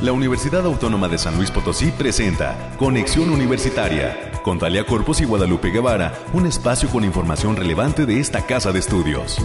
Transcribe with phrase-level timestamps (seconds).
[0.00, 5.70] La Universidad Autónoma de San Luis Potosí presenta Conexión Universitaria con Talia Corpus y Guadalupe
[5.70, 9.38] Guevara, un espacio con información relevante de esta casa de estudios.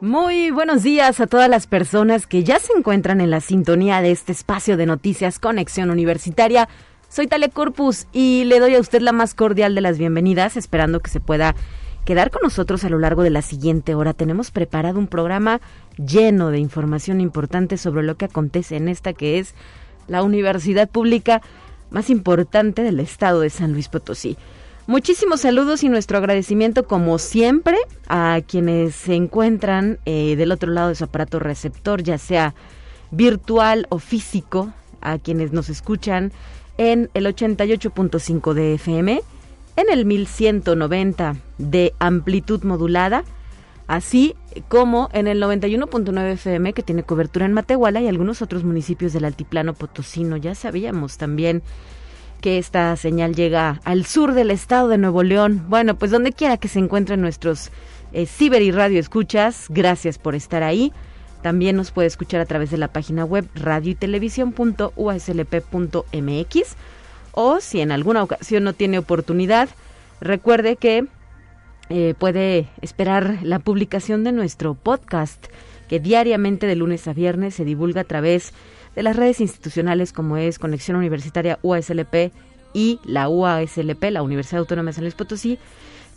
[0.00, 4.12] Muy buenos días a todas las personas que ya se encuentran en la sintonía de
[4.12, 6.68] este espacio de noticias Conexión Universitaria.
[7.10, 11.00] Soy Talia Corpus y le doy a usted la más cordial de las bienvenidas, esperando
[11.00, 11.54] que se pueda
[12.04, 14.12] quedar con nosotros a lo largo de la siguiente hora.
[14.12, 15.62] Tenemos preparado un programa
[15.96, 19.54] lleno de información importante sobre lo que acontece en esta que es
[20.06, 21.40] la universidad pública
[21.88, 24.36] más importante del estado de San Luis Potosí.
[24.86, 30.90] Muchísimos saludos y nuestro agradecimiento como siempre a quienes se encuentran eh, del otro lado
[30.90, 32.54] de su aparato receptor, ya sea
[33.10, 36.32] virtual o físico, a quienes nos escuchan
[36.78, 39.20] en el 88.5 de FM,
[39.76, 43.24] en el 1190 de amplitud modulada,
[43.86, 44.34] así
[44.68, 49.24] como en el 91.9 FM que tiene cobertura en Matehuala y algunos otros municipios del
[49.24, 50.36] altiplano potosino.
[50.36, 51.62] Ya sabíamos también
[52.40, 55.64] que esta señal llega al sur del estado de Nuevo León.
[55.68, 57.70] Bueno, pues donde quiera que se encuentren nuestros
[58.12, 60.92] eh, ciber y radio escuchas, gracias por estar ahí.
[61.42, 66.76] También nos puede escuchar a través de la página web radio y televisión.uslp.mx
[67.32, 69.68] o si en alguna ocasión no tiene oportunidad,
[70.20, 71.06] recuerde que
[71.90, 75.46] eh, puede esperar la publicación de nuestro podcast
[75.88, 78.52] que diariamente de lunes a viernes se divulga a través
[78.94, 82.32] de las redes institucionales como es Conexión Universitaria UASLP
[82.74, 85.58] y la UASLP, la Universidad Autónoma de San Luis Potosí,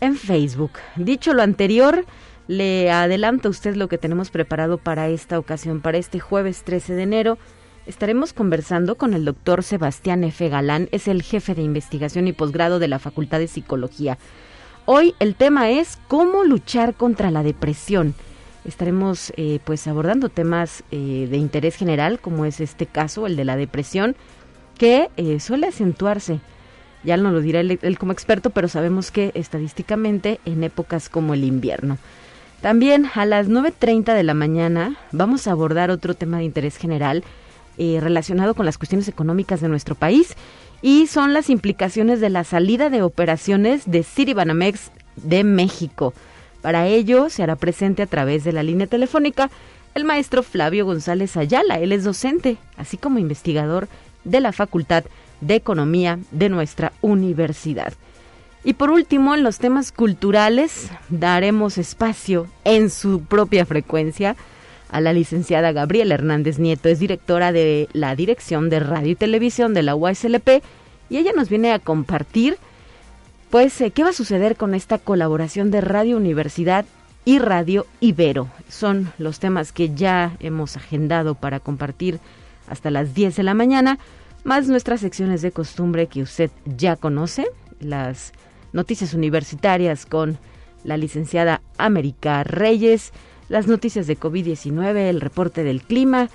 [0.02, 0.72] en Facebook.
[0.96, 2.06] Dicho lo anterior,
[2.52, 6.96] le adelanto a usted lo que tenemos preparado para esta ocasión, para este jueves 13
[6.96, 7.38] de enero.
[7.86, 10.50] Estaremos conversando con el doctor Sebastián F.
[10.50, 14.18] Galán, es el jefe de investigación y posgrado de la Facultad de Psicología.
[14.86, 18.16] Hoy el tema es cómo luchar contra la depresión
[18.66, 23.44] estaremos eh, pues abordando temas eh, de interés general como es este caso el de
[23.44, 24.16] la depresión
[24.78, 26.42] que eh, suele acentuarse
[27.04, 31.44] ya no lo dirá él, como experto pero sabemos que estadísticamente en épocas como el
[31.44, 31.98] invierno
[32.62, 37.24] también a las 9.30 de la mañana vamos a abordar otro tema de interés general
[37.78, 40.36] relacionado con las cuestiones económicas de nuestro país
[40.84, 46.14] y son las implicaciones de la salida de operaciones de Citibanamex de México.
[46.62, 49.50] Para ello se hará presente a través de la línea telefónica
[49.96, 51.80] el maestro Flavio González Ayala.
[51.80, 53.88] Él es docente, así como investigador
[54.24, 55.04] de la Facultad
[55.42, 57.94] de Economía de nuestra universidad.
[58.64, 64.36] Y por último, en los temas culturales, daremos espacio en su propia frecuencia
[64.90, 66.90] a la licenciada Gabriela Hernández Nieto.
[66.90, 70.64] Es directora de la Dirección de Radio y Televisión de la UASLP
[71.10, 72.58] y ella nos viene a compartir
[73.52, 76.86] pues, eh, ¿qué va a suceder con esta colaboración de Radio Universidad
[77.26, 78.48] y Radio Ibero?
[78.70, 82.22] Son los temas que ya hemos agendado para compartir
[82.70, 84.00] hasta las 10 de la mañana,
[84.46, 87.46] más nuestras secciones de costumbre que usted ya conoce,
[87.82, 88.32] las
[88.74, 90.38] noticias universitarias con
[90.84, 93.12] la licenciada América Reyes,
[93.50, 96.30] las noticias de COVID-19, el reporte del clima,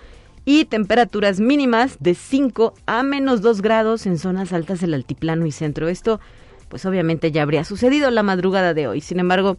[0.44, 5.52] y temperaturas mínimas de 5 a menos 2 grados en zonas altas del altiplano y
[5.52, 5.88] centro.
[5.88, 6.20] Esto,
[6.68, 9.00] pues obviamente ya habría sucedido la madrugada de hoy.
[9.00, 9.56] Sin embargo,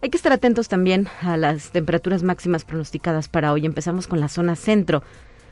[0.00, 3.66] hay que estar atentos también a las temperaturas máximas pronosticadas para hoy.
[3.66, 5.02] Empezamos con la zona centro.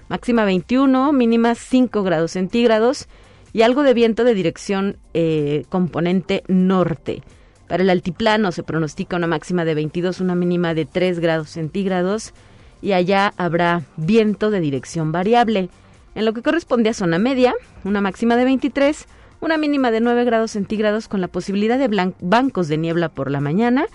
[0.09, 3.09] Máxima 21, mínima 5 grados centígrados
[3.53, 7.23] y algo de viento de dirección eh, componente norte.
[7.67, 12.33] Para el altiplano se pronostica una máxima de 22, una mínima de 3 grados centígrados
[12.81, 15.71] y allá habrá viento de dirección variable.
[16.15, 19.07] En lo que corresponde a zona media, una máxima de 23,
[19.47, 23.41] una mínima de 9 grados centígrados con la posibilidad de bancos de niebla por la
[23.41, 23.87] mañana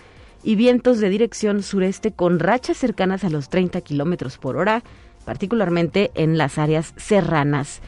[0.44, 4.82] y vientos de dirección sureste con rachas cercanas a los 30 kilómetros por hora,
[5.26, 7.82] particularmente en las áreas serranas.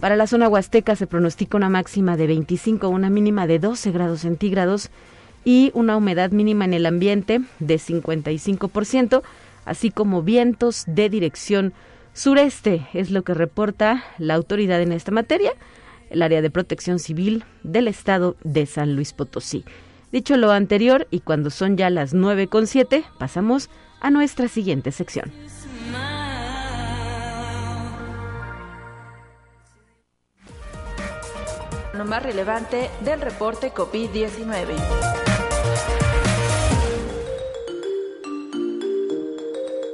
[0.00, 4.20] Para la zona huasteca se pronostica una máxima de 25, una mínima de 12 grados
[4.20, 4.88] centígrados
[5.44, 9.20] y una humedad mínima en el ambiente de 55%,
[9.66, 11.74] así como vientos de dirección
[12.14, 15.52] sureste, es lo que reporta la autoridad en esta materia,
[16.10, 19.64] el área de protección civil del estado de San Luis Potosí.
[20.12, 23.70] Dicho lo anterior, y cuando son ya las nueve con siete, pasamos
[24.00, 25.30] a nuestra siguiente sección.
[31.94, 35.20] Lo más relevante del reporte COVID-19.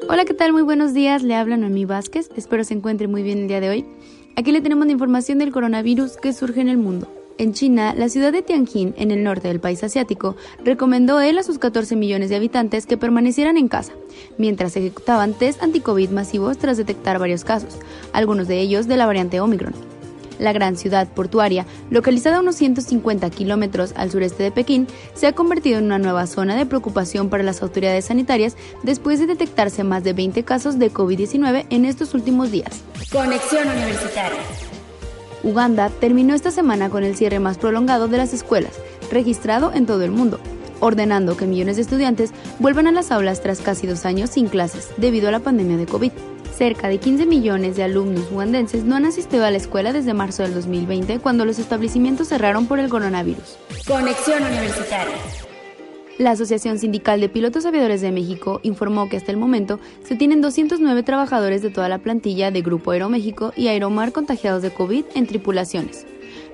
[0.08, 0.52] Hola, ¿qué tal?
[0.52, 1.24] Muy buenos días.
[1.24, 2.30] Le habla Noemí Vázquez.
[2.36, 3.86] Espero se encuentre muy bien el día de hoy.
[4.38, 7.08] Aquí le tenemos la información del coronavirus que surge en el mundo.
[7.38, 11.58] En China, la ciudad de Tianjin, en el norte del país asiático, recomendó a sus
[11.58, 13.92] 14 millones de habitantes que permanecieran en casa,
[14.36, 17.78] mientras ejecutaban test anti-COVID masivos tras detectar varios casos,
[18.12, 19.95] algunos de ellos de la variante Omicron.
[20.38, 25.32] La gran ciudad portuaria, localizada a unos 150 kilómetros al sureste de Pekín, se ha
[25.32, 30.04] convertido en una nueva zona de preocupación para las autoridades sanitarias después de detectarse más
[30.04, 32.82] de 20 casos de COVID-19 en estos últimos días.
[33.12, 34.40] Conexión Universitaria.
[35.42, 38.72] Uganda terminó esta semana con el cierre más prolongado de las escuelas,
[39.12, 40.40] registrado en todo el mundo,
[40.80, 44.90] ordenando que millones de estudiantes vuelvan a las aulas tras casi dos años sin clases
[44.96, 46.12] debido a la pandemia de COVID.
[46.56, 50.42] Cerca de 15 millones de alumnos ugandenses no han asistido a la escuela desde marzo
[50.42, 53.58] del 2020, cuando los establecimientos cerraron por el coronavirus.
[53.86, 55.16] Conexión Universitaria.
[56.16, 60.40] La Asociación Sindical de Pilotos Aviadores de México informó que hasta el momento se tienen
[60.40, 65.26] 209 trabajadores de toda la plantilla de Grupo Aeroméxico y Aeromar contagiados de COVID en
[65.26, 66.06] tripulaciones,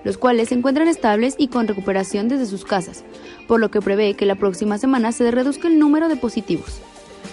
[0.03, 3.05] los cuales se encuentran estables y con recuperación desde sus casas,
[3.47, 6.83] por lo que prevé que la próxima semana se reduzca el número de positivos.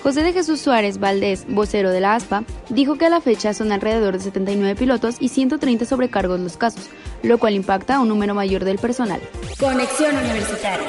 [0.03, 3.73] José de Jesús Suárez Valdés, vocero de la ASPA, dijo que a la fecha son
[3.73, 6.89] alrededor de 79 pilotos y 130 sobrecargos los casos,
[7.21, 9.19] lo cual impacta a un número mayor del personal.
[9.59, 10.87] Conexión Universitaria.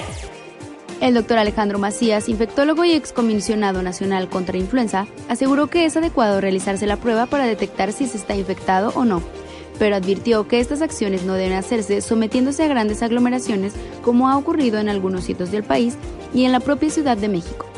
[1.01, 6.87] El doctor Alejandro Macías, infectólogo y excomisionado nacional contra influenza, aseguró que es adecuado realizarse
[6.87, 9.23] la prueba para detectar si se está infectado o no,
[9.79, 13.73] pero advirtió que estas acciones no deben hacerse sometiéndose a grandes aglomeraciones
[14.03, 15.97] como ha ocurrido en algunos sitios del país
[16.33, 17.70] y en la propia Ciudad de México.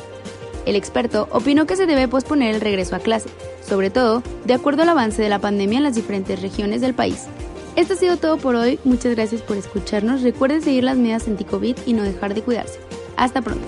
[0.64, 3.28] El experto opinó que se debe posponer el regreso a clase,
[3.66, 7.26] sobre todo de acuerdo al avance de la pandemia en las diferentes regiones del país.
[7.74, 11.76] Esto ha sido todo por hoy, muchas gracias por escucharnos, recuerden seguir las medidas anti-COVID
[11.86, 12.78] y no dejar de cuidarse.
[13.16, 13.66] Hasta pronto.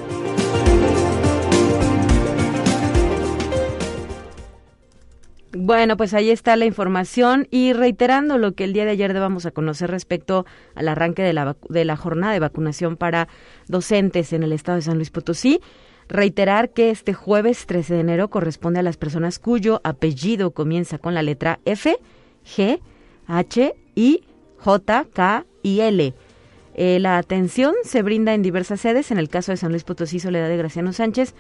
[5.56, 9.47] Bueno, pues ahí está la información y reiterando lo que el día de ayer debamos
[9.47, 10.44] a conocer respecto
[10.75, 13.29] al arranque de la, de la jornada de vacunación para
[13.69, 15.61] docentes en el estado de San Luis Potosí.
[16.09, 21.15] Reiterar que este jueves 13 de enero corresponde a las personas cuyo apellido comienza con
[21.15, 21.97] la letra F,
[22.45, 22.81] G,
[23.27, 24.23] H, I,
[24.59, 26.15] J, K y L.
[26.75, 30.21] Eh, la atención se brinda en diversas sedes, en el caso de San Luis Potosí,
[30.21, 31.35] Soledad de Graciano Sánchez,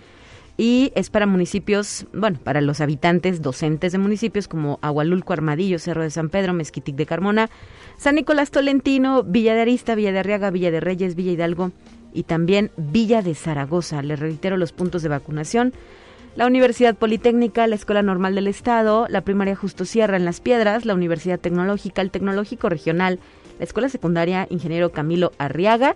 [0.56, 6.02] y es para municipios, bueno, para los habitantes docentes de municipios como Agualulco, Armadillo, Cerro
[6.02, 7.50] de San Pedro, Mezquitic de Carmona,
[7.96, 11.72] San Nicolás Tolentino, Villa de Arista, Villa de Arriaga, Villa de Reyes, Villa Hidalgo
[12.14, 14.02] y también Villa de Zaragoza.
[14.02, 15.74] Les reitero los puntos de vacunación.
[16.36, 20.84] La Universidad Politécnica, la Escuela Normal del Estado, la Primaria Justo Sierra en Las Piedras,
[20.84, 23.20] la Universidad Tecnológica, el Tecnológico Regional,
[23.58, 25.94] la Escuela Secundaria Ingeniero Camilo Arriaga,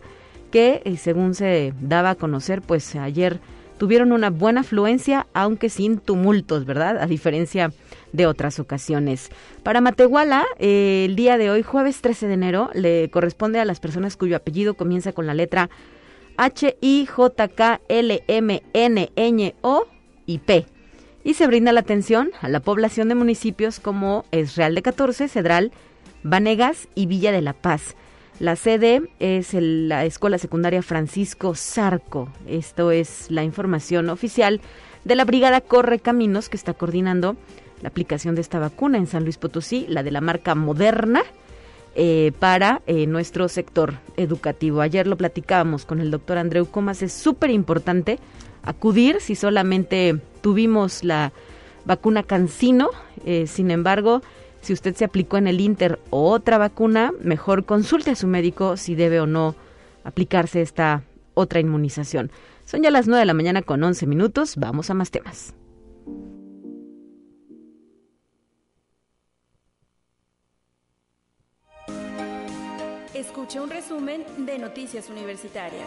[0.53, 3.41] que eh, según se daba a conocer, pues ayer
[3.79, 6.99] tuvieron una buena afluencia, aunque sin tumultos, ¿verdad?
[6.99, 7.73] A diferencia
[8.13, 9.31] de otras ocasiones.
[9.63, 13.81] Para Matehuala, eh, el día de hoy, jueves 13 de enero, le corresponde a las
[13.81, 15.71] personas cuyo apellido comienza con la letra
[16.39, 19.87] H, I, J, K, L, M, N, Ñ, O
[20.25, 20.67] y P.
[21.25, 25.29] Y se brinda la atención a la población de municipios como es Real de 14,
[25.29, 25.73] Cedral,
[26.23, 27.97] Vanegas y Villa de la Paz.
[28.39, 32.31] La sede es la Escuela Secundaria Francisco Zarco.
[32.47, 34.61] Esto es la información oficial
[35.05, 37.37] de la Brigada Corre Caminos que está coordinando
[37.83, 41.25] la aplicación de esta vacuna en San Luis Potosí, la de la marca Moderna,
[42.01, 44.83] eh, para eh, nuestro sector educativo.
[44.83, 47.03] Ayer lo platicábamos con el doctor Andreu Comas.
[47.03, 48.21] Es súper importante
[48.63, 51.33] acudir si solamente tuvimos la
[51.87, 52.91] vacuna Cancino.
[53.27, 54.23] Eh, sin embargo,
[54.61, 58.77] si usted se aplicó en el Inter o otra vacuna, mejor consulte a su médico
[58.77, 59.57] si debe o no
[60.05, 61.03] aplicarse esta
[61.35, 62.31] otra inmunización.
[62.65, 64.55] Son ya las 9 de la mañana con 11 minutos.
[64.57, 65.53] Vamos a más temas.
[73.19, 75.83] Escucha un resumen de Noticias Universitarias.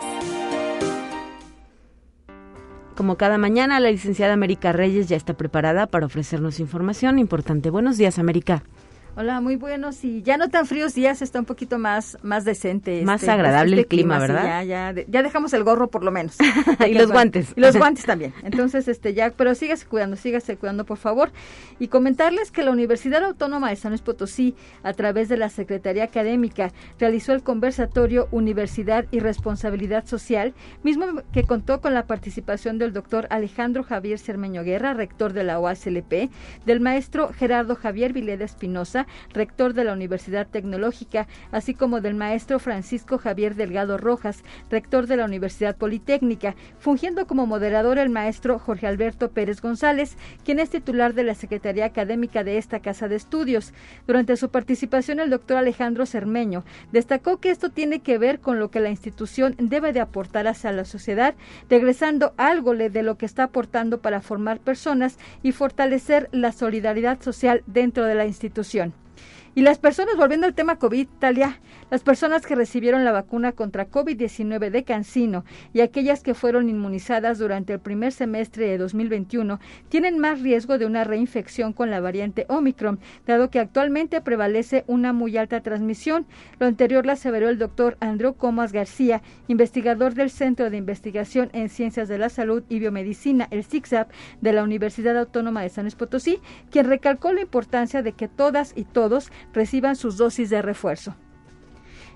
[2.97, 7.69] Como cada mañana, la licenciada América Reyes ya está preparada para ofrecernos información importante.
[7.69, 8.63] Buenos días, América.
[9.17, 13.03] Hola, muy buenos y ya no tan fríos días, está un poquito más más decente.
[13.03, 14.63] Más este, agradable este el clima, ¿verdad?
[14.63, 16.37] ya, ya, ya dejamos el gorro por lo menos.
[16.87, 17.51] y los guantes.
[17.57, 18.33] Y los guantes también.
[18.43, 21.29] Entonces, este ya, pero sígase cuidando, sígase cuidando, por favor.
[21.77, 26.05] Y comentarles que la Universidad Autónoma de San Luis Potosí, a través de la Secretaría
[26.05, 30.53] Académica, realizó el conversatorio Universidad y Responsabilidad Social,
[30.83, 35.59] mismo que contó con la participación del doctor Alejandro Javier Cermeño Guerra, rector de la
[35.59, 36.31] OASLP,
[36.65, 39.00] del maestro Gerardo Javier Vileda Espinosa,
[39.33, 45.17] rector de la Universidad Tecnológica, así como del maestro Francisco Javier Delgado Rojas, rector de
[45.17, 51.13] la Universidad Politécnica, fungiendo como moderador el maestro Jorge Alberto Pérez González, quien es titular
[51.13, 53.73] de la Secretaría Académica de esta Casa de Estudios.
[54.07, 58.71] Durante su participación, el doctor Alejandro Cermeño destacó que esto tiene que ver con lo
[58.71, 61.35] que la institución debe de aportar hacia la sociedad,
[61.69, 67.63] regresando algo de lo que está aportando para formar personas y fortalecer la solidaridad social
[67.65, 68.93] dentro de la institución.
[69.53, 73.89] Y las personas, volviendo al tema COVID, Talia, las personas que recibieron la vacuna contra
[73.89, 75.43] COVID-19 de Cancino
[75.73, 80.85] y aquellas que fueron inmunizadas durante el primer semestre de 2021 tienen más riesgo de
[80.85, 86.25] una reinfección con la variante Omicron, dado que actualmente prevalece una muy alta transmisión.
[86.57, 91.67] Lo anterior lo aseveró el doctor Andrew Comas García, investigador del Centro de Investigación en
[91.67, 95.95] Ciencias de la Salud y Biomedicina, el CICSAP, de la Universidad Autónoma de San Luis
[95.95, 96.39] Potosí,
[96.69, 101.15] quien recalcó la importancia de que todas y todos reciban sus dosis de refuerzo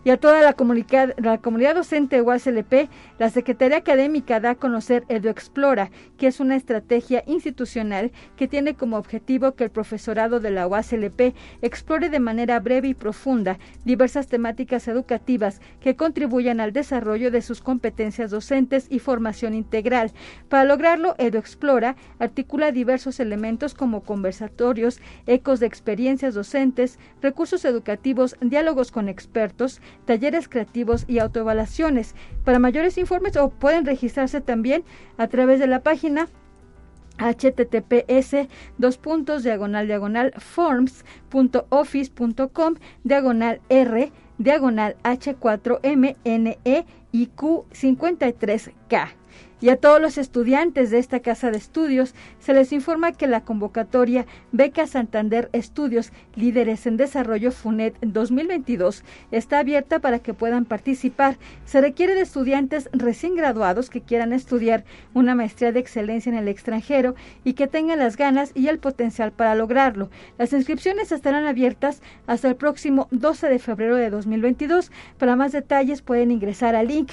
[0.06, 4.56] y a toda la comunidad, la comunidad docente de UASLP, la Secretaría Académica da a
[4.56, 10.52] conocer EduExplora, que es una estrategia institucional que tiene como objetivo que el profesorado de
[10.52, 11.34] la UASLP
[11.64, 17.62] explore de manera breve y profunda diversas temáticas educativas que contribuyan al desarrollo de sus
[17.62, 20.12] competencias docentes y formación integral.
[20.50, 28.92] Para lograrlo, EduExplora articula diversos elementos como conversatorios, ecos de experiencias docentes, recursos educativos, diálogos
[28.92, 32.16] con expertos, talleres creativos y autoevaluaciones.
[32.44, 34.84] Para mayores informes o pueden registrarse también
[35.18, 36.28] a través de la página
[37.18, 38.48] https
[38.78, 49.10] dos puntos diagonal diagonal forms.office.com diagonal r diagonal h4mne y q53k
[49.62, 53.42] y a todos los estudiantes de esta casa de estudios se les informa que la
[53.42, 61.38] convocatoria Beca Santander Estudios Líderes en Desarrollo FUNET 2022 está abierta para que puedan participar.
[61.66, 64.84] Se requiere de estudiantes recién graduados que quieran estudiar
[65.14, 69.32] una maestría de excelencia en el extranjero y que tengan las ganas y el potencial
[69.32, 70.10] para lograrlo.
[70.38, 74.92] Las inscripciones estarán abiertas hasta el próximo 12 de febrero de 2022.
[75.18, 77.10] Para más detalles pueden ingresar al link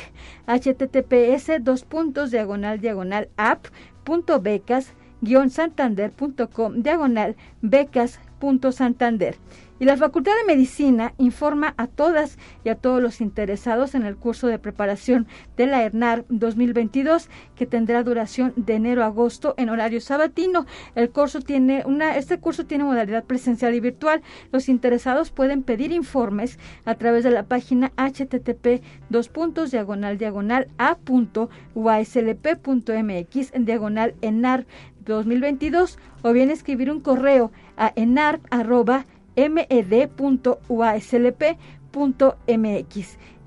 [0.47, 1.85] https dos
[2.33, 3.69] diagonal diagonal app
[4.05, 9.37] punto becas guion santander.com diagonal becas punto santander
[9.79, 14.17] y la Facultad de Medicina informa a todas y a todos los interesados en el
[14.17, 15.27] curso de preparación
[15.57, 20.67] de la ERNAR 2022 que tendrá duración de enero a agosto en horario sabatino.
[20.95, 24.23] El curso tiene una este curso tiene modalidad presencial y virtual.
[24.53, 30.69] Los interesados pueden pedir informes a través de la página http dos puntos diagonal diagonal
[30.79, 31.51] a punto
[33.53, 34.67] en diagonal enar
[35.05, 40.59] 2022 o bien escribir un correo a enar arroba med.uaslp.mx.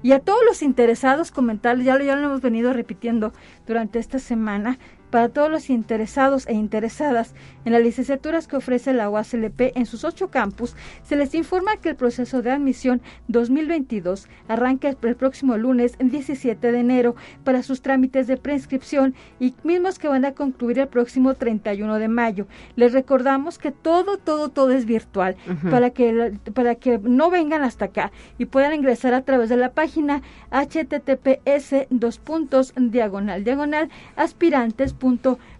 [0.03, 3.33] Y a todos los interesados, comentarles, ya, ya lo hemos venido repitiendo
[3.65, 4.77] durante esta semana,
[5.09, 7.33] para todos los interesados e interesadas
[7.65, 11.89] en las licenciaturas que ofrece la UASLP en sus ocho campus, se les informa que
[11.89, 18.27] el proceso de admisión 2022 arranca el próximo lunes 17 de enero para sus trámites
[18.27, 22.47] de preinscripción y mismos que van a concluir el próximo 31 de mayo.
[22.75, 25.35] Les recordamos que todo, todo, todo es virtual
[25.69, 29.71] para, que, para que no vengan hasta acá y puedan ingresar a través de la
[29.71, 34.95] página https dos puntos diagonal diagonal aspirantes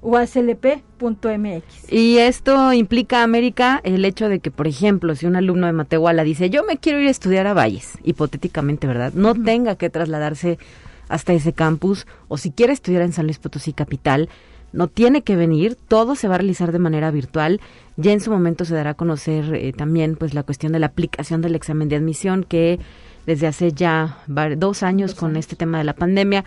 [0.02, 1.92] .uaslp.mx.
[1.98, 6.26] Y esto implica, América, el hecho de que, por ejemplo, si un alumno de Matehuala
[6.26, 9.14] dice, yo me quiero ir a estudiar a Valles, hipotéticamente, ¿verdad?
[9.16, 10.60] No tenga que trasladarse
[11.08, 14.28] hasta ese campus, o si quiere estudiar en San Luis Potosí Capital,
[14.74, 17.62] no tiene que venir, todo se va a realizar de manera virtual.
[17.96, 20.88] Ya en su momento se dará a conocer eh, también pues la cuestión de la
[20.88, 22.78] aplicación del examen de admisión que
[23.26, 24.18] desde hace ya
[24.58, 26.44] dos años con este tema de la pandemia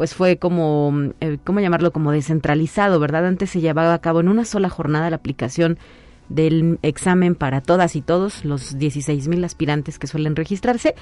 [0.00, 1.92] pues fue como, eh, ¿cómo llamarlo?
[1.92, 3.26] Como descentralizado, ¿verdad?
[3.26, 5.78] Antes se llevaba a cabo en una sola jornada la aplicación
[6.30, 10.94] del examen para todas y todos, los 16 mil aspirantes que suelen registrarse.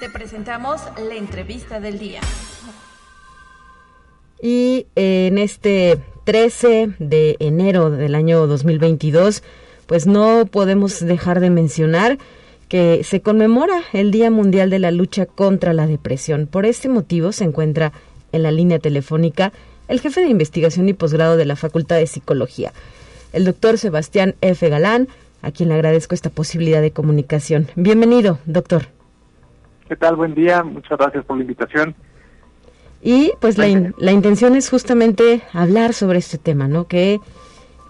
[0.00, 2.20] Te presentamos la entrevista del día.
[4.42, 9.42] Y en este 13 de enero del año 2022,
[9.86, 12.18] pues no podemos dejar de mencionar
[12.68, 16.46] que se conmemora el Día Mundial de la Lucha contra la Depresión.
[16.46, 17.92] Por este motivo se encuentra
[18.32, 19.52] en la línea telefónica
[19.88, 22.72] el jefe de investigación y posgrado de la Facultad de Psicología,
[23.32, 24.68] el doctor Sebastián F.
[24.68, 25.08] Galán,
[25.42, 27.66] a quien le agradezco esta posibilidad de comunicación.
[27.74, 28.82] Bienvenido, doctor.
[29.88, 30.14] ¿Qué tal?
[30.14, 30.62] Buen día.
[30.62, 31.96] Muchas gracias por la invitación.
[33.02, 36.86] Y pues la, la intención es justamente hablar sobre este tema, ¿no?
[36.86, 37.20] Que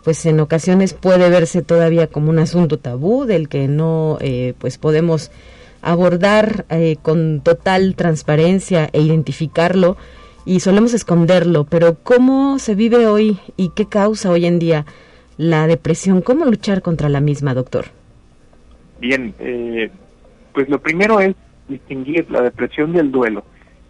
[0.04, 4.78] pues en ocasiones puede verse todavía como un asunto tabú del que no eh, pues
[4.78, 5.30] podemos
[5.82, 9.96] abordar eh, con total transparencia e identificarlo
[10.44, 14.86] y solemos esconderlo, pero ¿cómo se vive hoy y qué causa hoy en día
[15.36, 16.22] la depresión?
[16.22, 17.86] ¿Cómo luchar contra la misma, doctor?
[19.00, 19.90] Bien, eh,
[20.54, 21.34] pues lo primero es
[21.68, 23.44] distinguir la depresión del duelo,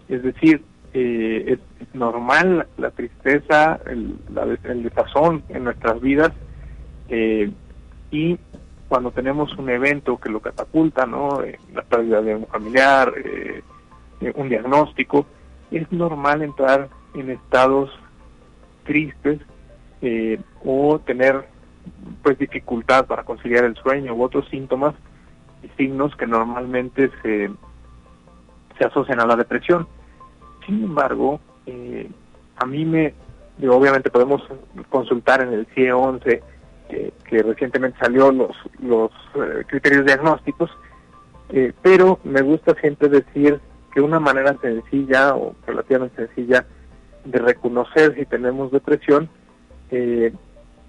[0.08, 4.16] es decir, eh, es, normal la tristeza, el,
[4.64, 6.30] el, desazón en nuestras vidas
[7.08, 7.50] eh,
[8.10, 8.38] y
[8.88, 11.42] cuando tenemos un evento que lo catapulta, ¿no?
[11.42, 13.62] Eh, la pérdida de un familiar, eh,
[14.34, 15.26] un diagnóstico,
[15.70, 17.90] es normal entrar en estados
[18.84, 19.40] tristes
[20.64, 21.44] o tener
[22.22, 24.94] pues dificultad para conciliar el sueño u otros síntomas
[25.62, 27.50] y signos que normalmente se,
[28.78, 29.86] se asocian a la depresión.
[30.66, 32.08] Sin embargo, eh,
[32.56, 33.14] a mí me,
[33.68, 34.42] obviamente podemos
[34.88, 36.42] consultar en el CIE 11
[36.88, 40.68] que recientemente salió los, los eh, criterios diagnósticos,
[41.50, 43.60] eh, pero me gusta siempre decir
[43.94, 46.66] que una manera sencilla o relativamente sencilla
[47.24, 49.28] de reconocer si tenemos depresión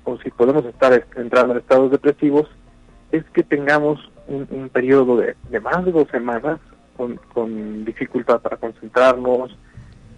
[0.04, 2.48] o si podemos estar entrando en estados depresivos
[3.12, 6.60] es que tengamos un, periodo de más de dos semanas
[6.98, 9.58] con, dificultad para concentrarnos,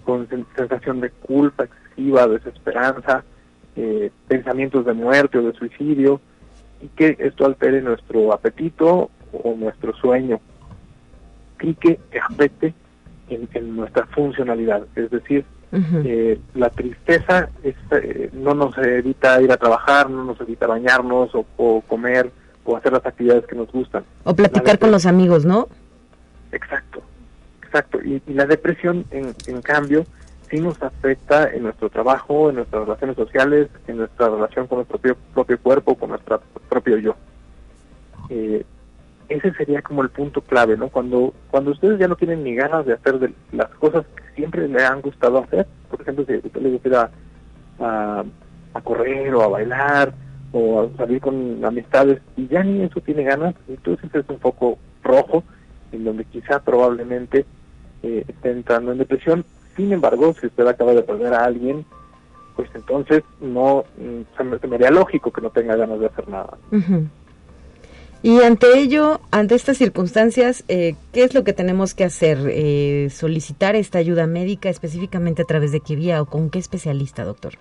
[0.04, 3.24] con sensación de culpa excesiva, desesperanza,
[3.76, 6.20] eh, pensamientos de muerte o de suicidio,
[6.82, 10.40] y que esto altere nuestro apetito o nuestro sueño
[11.64, 12.74] y que afecte
[13.30, 14.86] en, nuestra funcionalidad.
[14.96, 20.68] Es decir, eh, la tristeza eh, no nos evita ir a trabajar, no nos evita
[20.68, 22.30] bañarnos o, comer
[22.66, 24.04] o hacer las actividades que nos gustan.
[24.24, 25.70] O platicar con los amigos, ¿no?
[26.54, 27.02] Exacto,
[27.64, 28.00] exacto.
[28.02, 30.06] Y, la depresión, en, en cambio,
[30.50, 35.00] sí nos afecta en nuestro trabajo, en nuestras relaciones sociales, en nuestra relación con nuestro
[35.00, 37.16] propio, propio cuerpo, con nuestro propio yo.
[38.30, 38.64] Eh,
[39.30, 40.90] ese sería como el punto clave, ¿no?
[40.90, 44.68] Cuando cuando ustedes ya no tienen ni ganas de hacer de las cosas que siempre
[44.68, 47.10] le han gustado hacer, por ejemplo, si usted le gusta
[47.80, 48.24] a,
[48.74, 50.14] a, correr o a bailar
[50.52, 54.78] o a salir con amistades y ya ni eso tiene ganas, entonces es un foco
[55.02, 55.44] rojo
[55.94, 57.46] en donde quizá probablemente
[58.02, 59.46] eh, esté entrando en depresión.
[59.76, 61.86] Sin embargo, si usted acaba de perder a alguien,
[62.56, 66.58] pues entonces no mm, se me, haría lógico que no tenga ganas de hacer nada.
[68.22, 72.38] Y ante ello, ante estas circunstancias, eh, ¿qué es lo que tenemos que hacer?
[72.48, 77.26] Eh, ¿Solicitar esta ayuda médica específicamente a través de qué vía o con qué especialista,
[77.26, 77.56] doctor?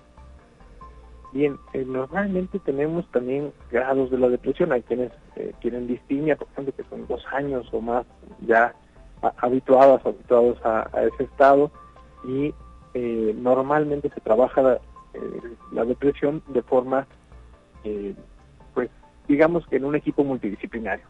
[1.33, 4.71] Bien, eh, normalmente tenemos también grados de la depresión.
[4.71, 5.11] Hay quienes
[5.59, 8.05] tienen distimia, por ejemplo, que son dos años o más
[8.45, 8.75] ya
[9.37, 11.71] habituados, habituados a, ese estado
[12.23, 12.53] y
[13.35, 14.79] normalmente se trabaja la,
[15.71, 17.07] la, depresión de forma
[18.73, 18.89] pues
[19.27, 21.05] digamos que en un equipo multidisciplinario.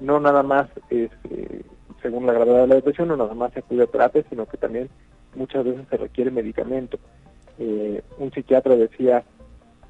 [0.00, 1.62] No nada más es, eh,
[2.00, 4.56] según la gravedad de la depresión, no nada más se acude a terapia, sino que
[4.56, 4.88] también
[5.34, 6.98] muchas veces se requiere medicamento.
[7.58, 9.22] Eh, un psiquiatra decía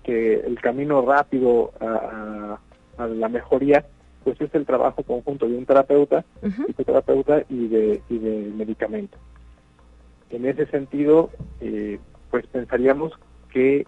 [0.02, 2.58] que el camino rápido a,
[2.98, 3.84] la mejoría
[4.24, 6.24] pues es el trabajo conjunto de un terapeuta,
[6.66, 9.16] psicoterapeuta y de, y de medicamento.
[10.28, 11.98] En ese sentido, eh,
[12.30, 13.12] pues pensaríamos
[13.50, 13.86] que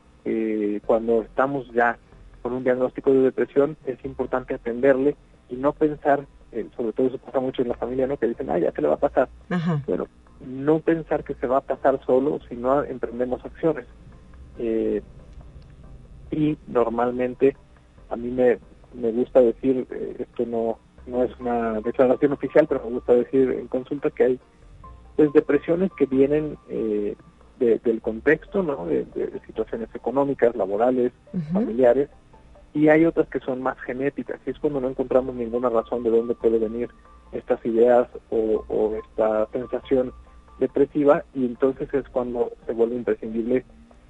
[0.87, 1.99] cuando estamos ya
[2.43, 5.17] con un diagnóstico de depresión, es importante atenderle
[5.49, 8.17] y no pensar, eh, sobre todo eso pasa mucho en la familia, ¿no?
[8.17, 9.29] Que dicen, ah, ya se le va a pasar.
[9.87, 10.09] Pero
[10.45, 13.87] no pensar que se va a pasar solo si no emprendemos acciones.
[16.33, 17.57] Eh, y normalmente,
[18.11, 18.59] a mí me,
[18.95, 23.51] me gusta decir, eh, esto no, no es una declaración oficial, pero me gusta decir
[23.51, 24.41] en consulta que hay
[25.17, 26.57] pues depresiones que vienen
[27.59, 28.87] del contexto, ¿no?
[28.87, 29.07] De,
[29.47, 31.13] situaciones económicas, laborales,
[31.53, 32.09] familiares,
[32.75, 36.11] y hay otras que son más genéticas, y es cuando no encontramos ninguna razón de
[36.11, 36.89] dónde puede venir
[37.33, 40.13] estas ideas o, esta sensación
[40.59, 43.65] depresiva, y entonces es cuando se vuelve imprescindible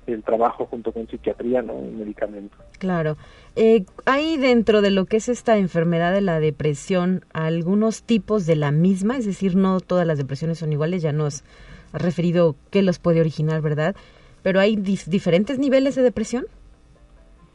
[0.07, 1.75] el trabajo junto con psiquiatría, ¿no?
[1.75, 2.57] Un medicamento.
[2.79, 3.17] Claro.
[3.55, 8.57] Eh, ¿Hay dentro de lo que es esta enfermedad de la depresión algunos tipos de
[8.57, 9.17] la misma?
[9.17, 11.45] Es decir, no todas las depresiones son iguales, ya nos
[11.93, 13.95] ha referido qué los puede originar, ¿verdad?
[14.43, 16.47] Pero hay diferentes niveles de depresión.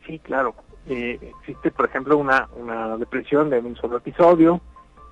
[0.06, 0.56] Sí, claro.
[0.88, 4.62] Eh, existe, por ejemplo, una, una depresión de un solo episodio,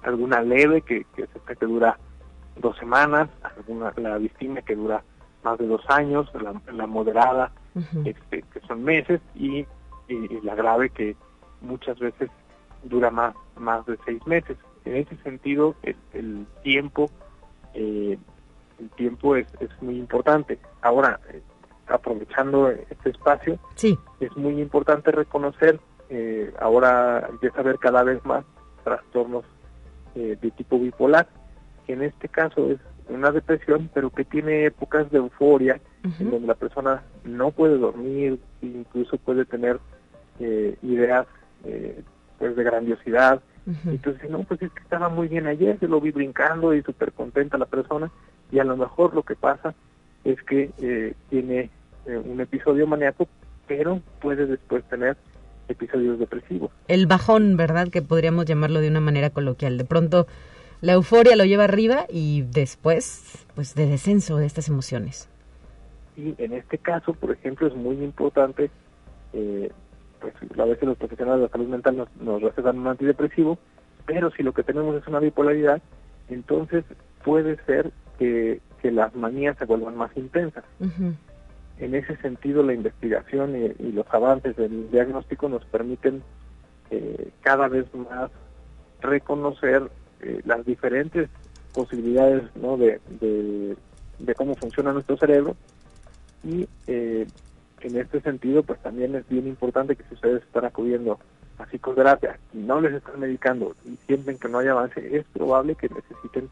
[0.03, 1.97] alguna leve que, que, que dura
[2.55, 5.03] dos semanas, alguna la distimia que dura
[5.45, 6.29] más de dos años,
[6.73, 7.51] la, moderada
[8.03, 9.65] este, que son meses y,
[10.43, 11.15] la grave que
[11.61, 12.29] muchas veces
[12.83, 14.57] dura más más de seis meses.
[14.83, 17.09] En ese sentido, el, el tiempo
[17.73, 18.17] eh,
[18.79, 20.59] el tiempo es, es muy importante.
[20.81, 21.41] Ahora, eh,
[21.87, 23.97] aprovechando este espacio, sí.
[24.19, 25.79] es muy importante reconocer,
[26.09, 28.43] eh, ahora empieza a haber cada vez más
[28.83, 29.45] trastornos
[30.15, 31.27] eh, de tipo bipolar,
[31.85, 35.79] que en este caso es una depresión, pero que tiene épocas de euforia,
[36.19, 39.79] en donde la persona no puede dormir, incluso puede tener
[40.39, 41.25] eh, ideas
[42.37, 43.41] pues de grandiosidad.
[43.85, 47.11] Entonces, no, pues es que estaba muy bien ayer, se lo vi brincando y súper
[47.11, 48.11] contenta la persona,
[48.51, 49.73] y a lo mejor lo que pasa
[50.23, 51.69] es que eh, tiene
[52.05, 53.27] eh, un episodio maníaco,
[53.67, 55.17] pero puede después tener
[55.67, 56.71] episodios depresivos.
[56.87, 57.87] El bajón, ¿verdad?
[57.89, 59.79] Que podríamos llamarlo de una manera coloquial.
[59.79, 60.27] De pronto
[60.81, 65.29] la euforia lo lleva arriba y después, pues, de descenso de estas emociones.
[66.17, 68.69] Y en este caso, por ejemplo, es muy importante,
[69.33, 69.71] eh,
[70.19, 73.57] pues a veces los profesionales de la salud mental nos, nos recetan un antidepresivo,
[74.05, 75.81] pero si lo que tenemos es una bipolaridad,
[76.29, 76.85] entonces
[77.23, 80.63] puede ser que que las manías se vuelvan más intensas.
[81.79, 86.21] En ese sentido, la investigación y, los avances del diagnóstico nos permiten
[86.91, 88.29] eh, cada vez más
[89.01, 89.89] reconocer
[90.21, 91.29] eh, las diferentes
[91.73, 92.77] posibilidades ¿no?
[92.77, 95.55] de, de, cómo funciona nuestro cerebro
[96.43, 97.27] y eh,
[97.81, 101.19] en este sentido pues también es bien importante que si ustedes están acudiendo
[101.57, 105.75] a psicoterapia y no les están medicando y sienten que no hay avance es probable
[105.75, 106.49] que necesiten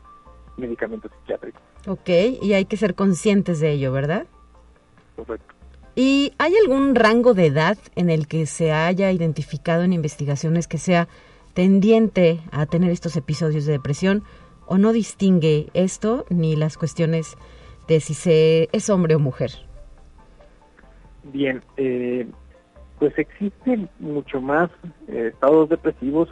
[0.58, 1.62] medicamentos psiquiátricos.
[1.88, 2.10] Ok,
[2.42, 4.26] y hay que ser conscientes de ello, ¿verdad?
[5.16, 5.54] Correcto.
[5.96, 10.80] ¿Y hay algún rango de edad en el que se haya identificado en investigaciones que
[10.80, 11.08] sea
[11.54, 14.24] tendiente a tener estos episodios de depresión
[14.66, 17.38] o no distingue esto ni las cuestiones
[17.88, 19.52] de si se es hombre o mujer?
[21.24, 22.28] Bien, eh,
[23.00, 24.70] pues existen mucho más
[25.08, 26.30] eh, estados depresivos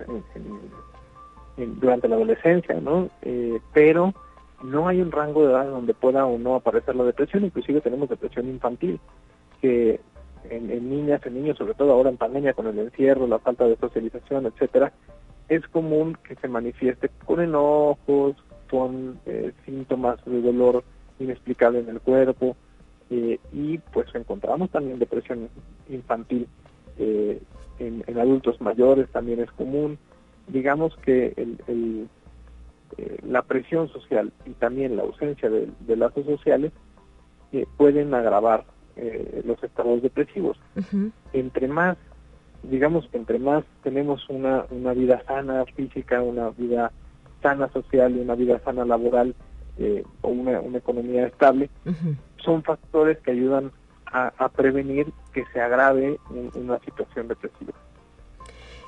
[1.57, 3.09] durante la adolescencia, ¿no?
[3.21, 4.13] Eh, pero
[4.63, 8.09] no hay un rango de edad donde pueda o no aparecer la depresión, inclusive tenemos
[8.09, 8.99] depresión infantil,
[9.61, 9.99] que
[10.49, 13.77] en, niñas, en niños, sobre todo ahora en pandemia con el encierro, la falta de
[13.77, 14.91] socialización, etcétera,
[15.49, 18.35] es común que se manifieste con enojos,
[18.69, 20.83] con eh, síntomas de dolor
[21.19, 22.55] inexplicable en el cuerpo,
[23.09, 25.49] eh, y pues encontramos también depresión
[25.89, 26.47] infantil
[26.97, 27.41] eh,
[27.79, 29.97] en, adultos mayores también es común.
[30.47, 31.33] Digamos que
[33.27, 36.71] la presión social y también la ausencia de, lazos sociales
[37.77, 38.65] pueden agravar
[39.45, 40.57] los estados depresivos.
[41.33, 41.97] Entre más,
[42.63, 46.91] digamos que entre más tenemos una, una vida sana física, una vida
[47.41, 49.35] sana social y una vida sana laboral,
[49.77, 51.69] eh, o una, economía estable,
[52.43, 53.71] son factores que ayudan
[54.05, 56.19] a, prevenir que se agrave
[56.53, 57.73] una situación depresiva.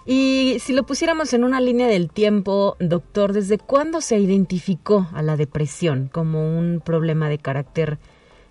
[0.05, 5.21] Y si lo pusiéramos en una línea del tiempo, doctor, ¿desde cuándo se identificó a
[5.21, 7.99] la depresión como un problema de carácter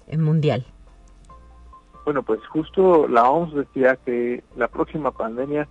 [0.09, 0.65] eh, mundial?
[2.05, 5.69] Bueno, pues justo la OMS decía que la próxima pandemia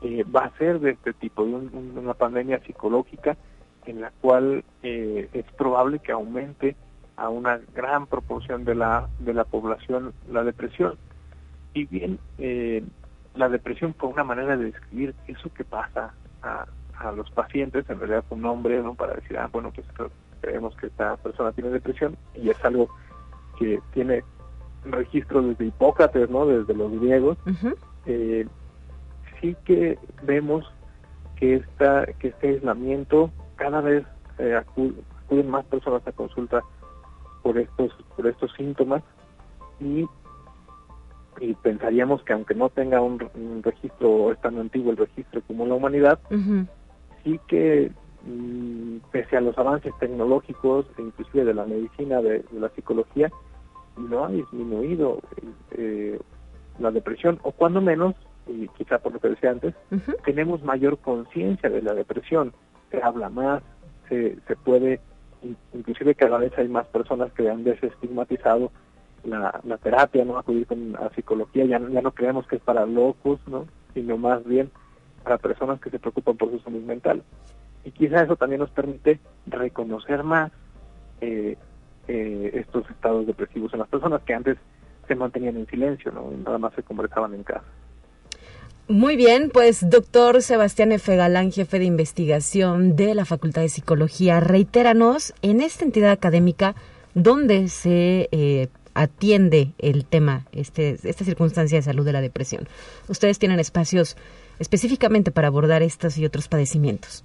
[0.00, 3.36] eh, va a ser de este tipo, de una pandemia psicológica
[3.86, 6.76] en la cual eh, es probable que aumente
[7.16, 10.96] a una gran proporción de la, de la población la depresión.
[11.72, 12.82] Y bien, eh,
[13.34, 16.66] la depresión fue una manera de describir eso que pasa a,
[17.14, 18.94] los pacientes, en realidad un nombre, ¿no?
[18.94, 19.86] Para decir, ah, bueno, pues
[20.40, 22.88] creemos que esta persona tiene depresión y es algo
[23.58, 24.24] que tiene
[24.92, 26.46] registro desde Hipócrates, ¿no?
[26.46, 27.38] Desde los griegos.
[28.06, 28.46] Eh,
[29.40, 30.64] sí que vemos
[31.36, 34.04] que, esta, que este aislamiento cada vez
[34.38, 36.62] eh, acuden más personas a consulta
[37.42, 39.02] por estos por estos síntomas
[39.80, 40.06] y,
[41.40, 43.20] y pensaríamos que aunque no tenga un,
[43.62, 46.18] registro es tan antiguo el registro como la humanidad
[47.22, 47.92] sí que
[48.24, 53.30] mm, pese a los avances tecnológicos inclusive de la medicina de, la psicología
[53.96, 55.20] no ha disminuido
[55.72, 56.18] eh,
[56.78, 58.14] la depresión o cuando menos
[58.46, 59.74] y quizá por lo que decía antes
[60.24, 62.52] tenemos mayor conciencia de la depresión
[62.90, 63.62] se habla más,
[64.08, 65.00] se, se puede,
[65.74, 68.70] inclusive cada vez hay más personas que han desestigmatizado
[69.24, 70.38] la, la terapia, ¿no?
[70.38, 73.66] Acudir con a psicología, ya, ya no creemos que es para locos, ¿no?
[73.94, 74.70] Sino más bien
[75.24, 77.22] para personas que se preocupan por su salud mental.
[77.84, 80.52] Y quizá eso también nos permite reconocer más
[81.20, 81.56] eh,
[82.08, 84.56] eh, estos estados depresivos en las personas que antes
[85.06, 86.32] se mantenían en silencio, ¿no?
[86.32, 87.64] Y nada más se conversaban en casa.
[88.88, 91.16] Muy bien, pues doctor Sebastián F.
[91.16, 96.76] Galán, jefe de investigación de la Facultad de Psicología, reitéranos en esta entidad académica
[97.14, 102.68] dónde se eh, atiende el tema, este, esta circunstancia de salud de la depresión.
[103.08, 104.16] Ustedes tienen espacios
[104.60, 107.24] específicamente para abordar estos y otros padecimientos.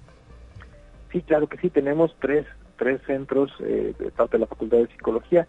[1.12, 2.46] Sí, claro que sí, tenemos tres,
[2.82, 5.46] tres centros eh, de parte de la Facultad de Psicología,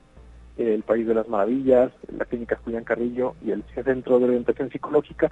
[0.56, 5.32] el País de las Maravillas, la Clínica Julián Carrillo y el Centro de Orientación Psicológica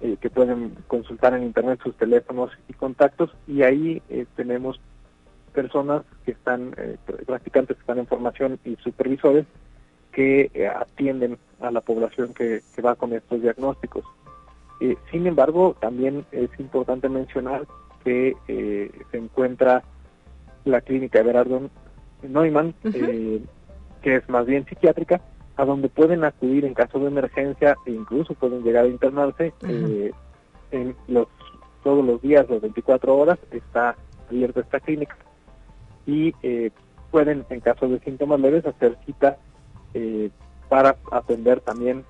[0.00, 4.80] eh, que pueden consultar en internet sus teléfonos y contactos y ahí eh, tenemos
[5.52, 9.44] personas que están, eh, practicantes que están en formación y supervisores
[10.12, 14.04] que atienden a la población que, va con estos diagnósticos.
[15.10, 17.66] sin embargo, también es importante mencionar
[18.02, 18.34] que
[19.10, 19.82] se encuentra
[20.64, 21.70] la clínica de Berardo
[22.22, 25.20] Neumann, que es más bien psiquiátrica,
[25.56, 30.10] a donde pueden acudir en caso de emergencia e incluso pueden llegar a internarse eh,
[30.70, 31.28] en los
[31.82, 33.96] todos los días, las 24 horas, está
[34.28, 35.16] abierta esta clínica.
[36.06, 36.70] Y eh,
[37.10, 39.38] pueden, en caso de síntomas leves, hacer cita
[39.94, 40.30] eh,
[40.68, 42.04] para atender también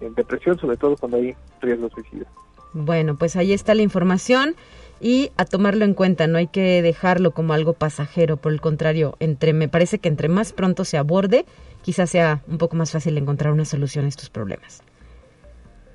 [0.00, 2.26] en depresión, sobre todo cuando hay riesgo suicida.
[2.72, 4.56] Bueno, pues ahí está la información
[5.00, 9.16] y a tomarlo en cuenta, no hay que dejarlo como algo pasajero, por el contrario,
[9.20, 11.44] entre me parece que entre más pronto se aborde,
[11.82, 14.82] quizás sea un poco más fácil encontrar una solución a estos problemas.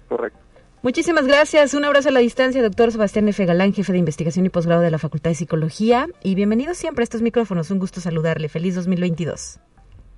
[0.07, 0.39] Correcto.
[0.84, 1.75] Muchísimas gracias.
[1.75, 3.45] Un abrazo a la distancia, doctor Sebastián F.
[3.45, 6.07] Galán, jefe de investigación y posgrado de la Facultad de Psicología.
[6.23, 7.69] Y bienvenido siempre a estos micrófonos.
[7.69, 8.49] Un gusto saludarle.
[8.49, 9.60] Feliz 2022.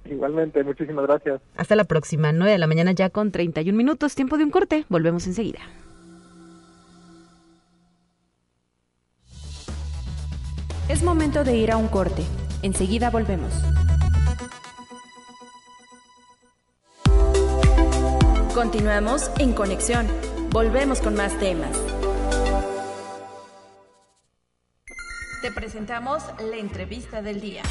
[0.05, 1.41] Igualmente, muchísimas gracias.
[1.57, 4.85] Hasta la próxima, 9 de la mañana ya con 31 minutos, tiempo de un corte.
[4.87, 5.59] Volvemos enseguida.
[10.93, 12.21] Es momento de ir a un corte.
[12.61, 13.51] Enseguida volvemos.
[18.53, 20.05] Continuamos en conexión.
[20.51, 21.75] Volvemos con más temas.
[25.41, 27.63] Te presentamos la entrevista del día.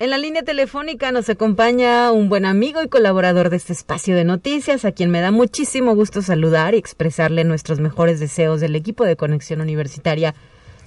[0.00, 4.24] En la línea telefónica nos acompaña un buen amigo y colaborador de este espacio de
[4.24, 9.04] noticias, a quien me da muchísimo gusto saludar y expresarle nuestros mejores deseos del equipo
[9.04, 10.34] de Conexión Universitaria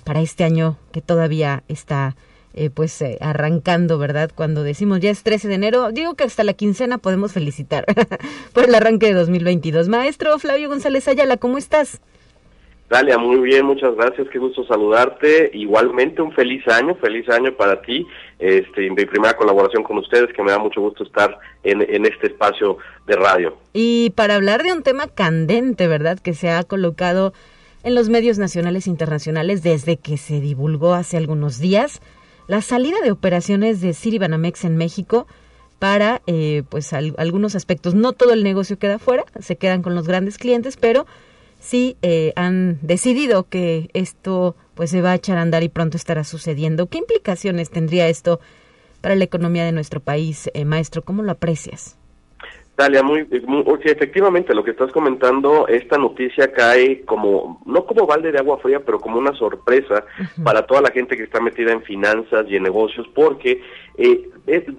[0.08, 2.16] para este año que todavía está
[2.54, 4.32] eh, pues eh, arrancando, ¿verdad?
[4.34, 7.84] Cuando decimos ya es 13 de enero, digo que hasta la quincena podemos felicitar
[8.54, 9.90] por el arranque de 2022.
[9.90, 12.00] Maestro Flavio González Ayala, ¿cómo estás?
[12.90, 15.52] Dalia, muy bien, muchas gracias, qué gusto saludarte.
[15.54, 18.08] Igualmente un feliz año, feliz año para ti.
[18.40, 22.28] Este, mi primera colaboración con ustedes, que me da mucho gusto estar en, en este
[22.28, 23.58] espacio de radio.
[23.74, 26.18] Y para hablar de un tema candente, ¿verdad?
[26.18, 27.34] Que se ha colocado
[27.84, 32.02] en los medios nacionales e internacionales desde que se divulgó hace algunos días
[32.48, 35.28] la salida de operaciones de Citibanamex en México
[35.80, 37.94] para eh, pues algunos aspectos.
[37.94, 41.06] No todo el negocio queda fuera, se quedan con los grandes clientes, pero
[41.60, 45.98] sí eh, han decidido que esto pues se va a echar a andar y pronto
[45.98, 46.88] estará sucediendo.
[46.88, 48.40] ¿Qué implicaciones tendría esto
[49.02, 51.04] para la economía de nuestro país, eh, maestro?
[51.04, 51.98] ¿Cómo lo aprecias?
[52.78, 58.32] Dalia, muy, muy efectivamente lo que estás comentando, esta noticia cae como, no como balde
[58.32, 60.06] de agua fría, pero como una sorpresa
[60.44, 63.64] para toda la gente que está metida en finanzas y en negocios, porque
[63.98, 64.30] eh,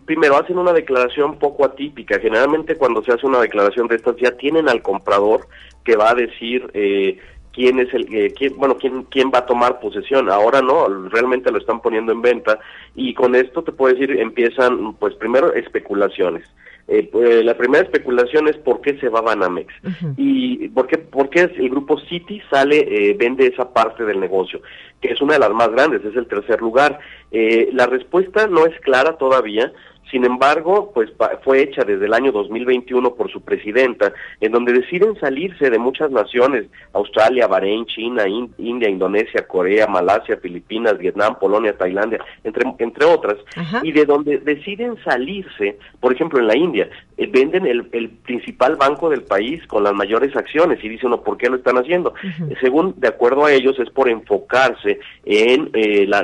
[0.05, 2.21] primero hacen una declaración poco atípica.
[2.21, 5.49] Generalmente cuando se hace una declaración de estas ya tienen al comprador
[5.83, 7.19] que va a decir eh,
[7.53, 10.31] quién es el eh, quién, bueno quién quién va a tomar posesión.
[10.31, 12.61] Ahora no realmente lo están poniendo en venta
[12.95, 16.49] y con esto te puedo decir empiezan pues primero especulaciones
[16.91, 19.73] eh, pues, la primera especulación es por qué se va Banamex
[20.17, 24.63] y por qué, por qué el grupo City sale, eh, vende esa parte del negocio,
[25.03, 26.99] que es una de las más grandes, es el tercer lugar.
[27.31, 29.71] Eh, la respuesta no es clara todavía,
[30.11, 31.11] sin embargo, pues
[31.45, 36.11] fue hecha desde el año 2021 por su presidenta, en donde deciden salirse de muchas
[36.11, 43.37] naciones, Australia, Bahrein, China, India, Indonesia, Corea, Malasia, Filipinas, Vietnam, Polonia, Tailandia, entre, entre otras,
[43.83, 47.87] y de donde deciden salirse, por ejemplo, en la India, eh, venden el,
[48.29, 52.15] principal banco del país con las mayores acciones y dicen, ¿por qué lo están haciendo?
[52.61, 56.21] Según, de acuerdo a ellos, es por enfocarse en eh, la,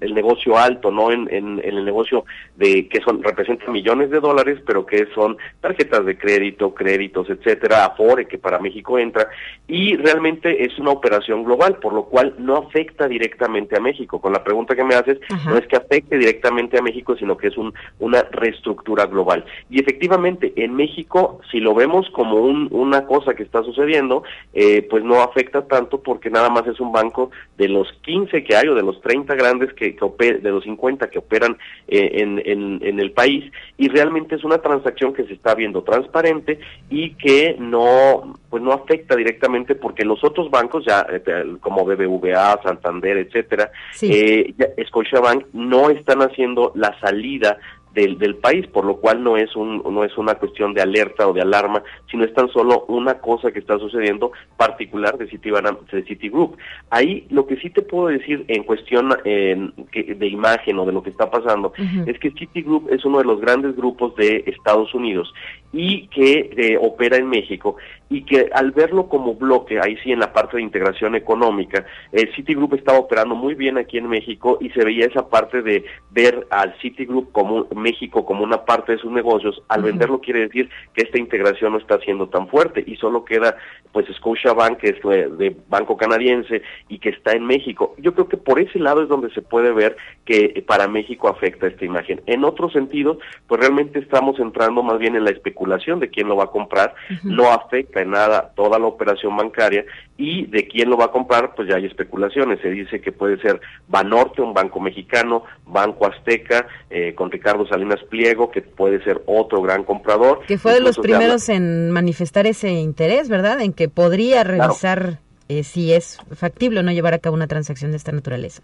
[0.00, 2.24] el negocio alto, no en, en el negocio
[2.56, 7.86] de que son representan millones de dólares, pero que son tarjetas de crédito, créditos, etcétera,
[7.86, 9.28] Afore que para México entra
[9.66, 14.20] y realmente es una operación global, por lo cual no afecta directamente a México.
[14.20, 17.48] Con la pregunta que me haces, no es que afecte directamente a México, sino que
[17.48, 19.44] es un, una reestructura global.
[19.70, 24.86] Y efectivamente, en México, si lo vemos como un, una cosa que está sucediendo, eh,
[24.90, 28.66] pues no afecta tanto porque nada más es un banco de los 15 que hay
[28.68, 32.79] o de los 30 grandes que, que de los 50 que operan eh, en, en
[32.80, 37.56] en, el país y realmente es una transacción que se está viendo transparente y que
[37.58, 43.70] no pues no afecta directamente porque los otros bancos ya eh, como BBVA, Santander, etcétera,
[44.02, 44.54] eh,
[44.88, 47.58] Scotiabank no están haciendo la salida
[47.94, 51.28] del, del país, por lo cual no es un no es una cuestión de alerta
[51.28, 56.02] o de alarma, sino es tan solo una cosa que está sucediendo particular de, de
[56.04, 56.56] Citigroup.
[56.90, 61.10] Ahí lo que sí te puedo decir en cuestión de imagen o de lo que
[61.10, 61.72] está pasando
[62.06, 65.32] es que Citigroup es uno de los grandes grupos de Estados Unidos
[65.72, 67.76] y que eh, opera en México
[68.10, 72.34] y que al verlo como bloque, ahí sí en la parte de integración económica, el
[72.34, 76.44] Citigroup estaba operando muy bien aquí en México y se veía esa parte de ver
[76.50, 81.02] al Citigroup como México como una parte de sus negocios, al venderlo quiere decir que
[81.02, 83.56] esta integración no está siendo tan fuerte y solo queda
[83.92, 87.94] pues Scotiabank, que es de banco canadiense y que está en México.
[87.98, 91.68] Yo creo que por ese lado es donde se puede ver que para México afecta
[91.68, 92.20] esta imagen.
[92.26, 96.36] En otro sentido, pues realmente estamos entrando más bien en la especulación de quién lo
[96.36, 99.84] va a comprar, no afecta nada toda la operación bancaria
[100.16, 102.60] y de quién lo va a comprar, pues ya hay especulaciones.
[102.60, 108.02] Se dice que puede ser Banorte, un banco mexicano, Banco Azteca, eh, con Ricardo Salinas
[108.04, 110.40] Pliego, que puede ser otro gran comprador.
[110.46, 113.60] Que fue de los primeros en manifestar ese interés, ¿verdad?
[113.60, 117.90] En que podría revisar eh, si es factible o no llevar a cabo una transacción
[117.90, 118.62] de esta naturaleza.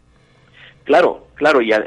[0.86, 1.80] Claro, claro, y a,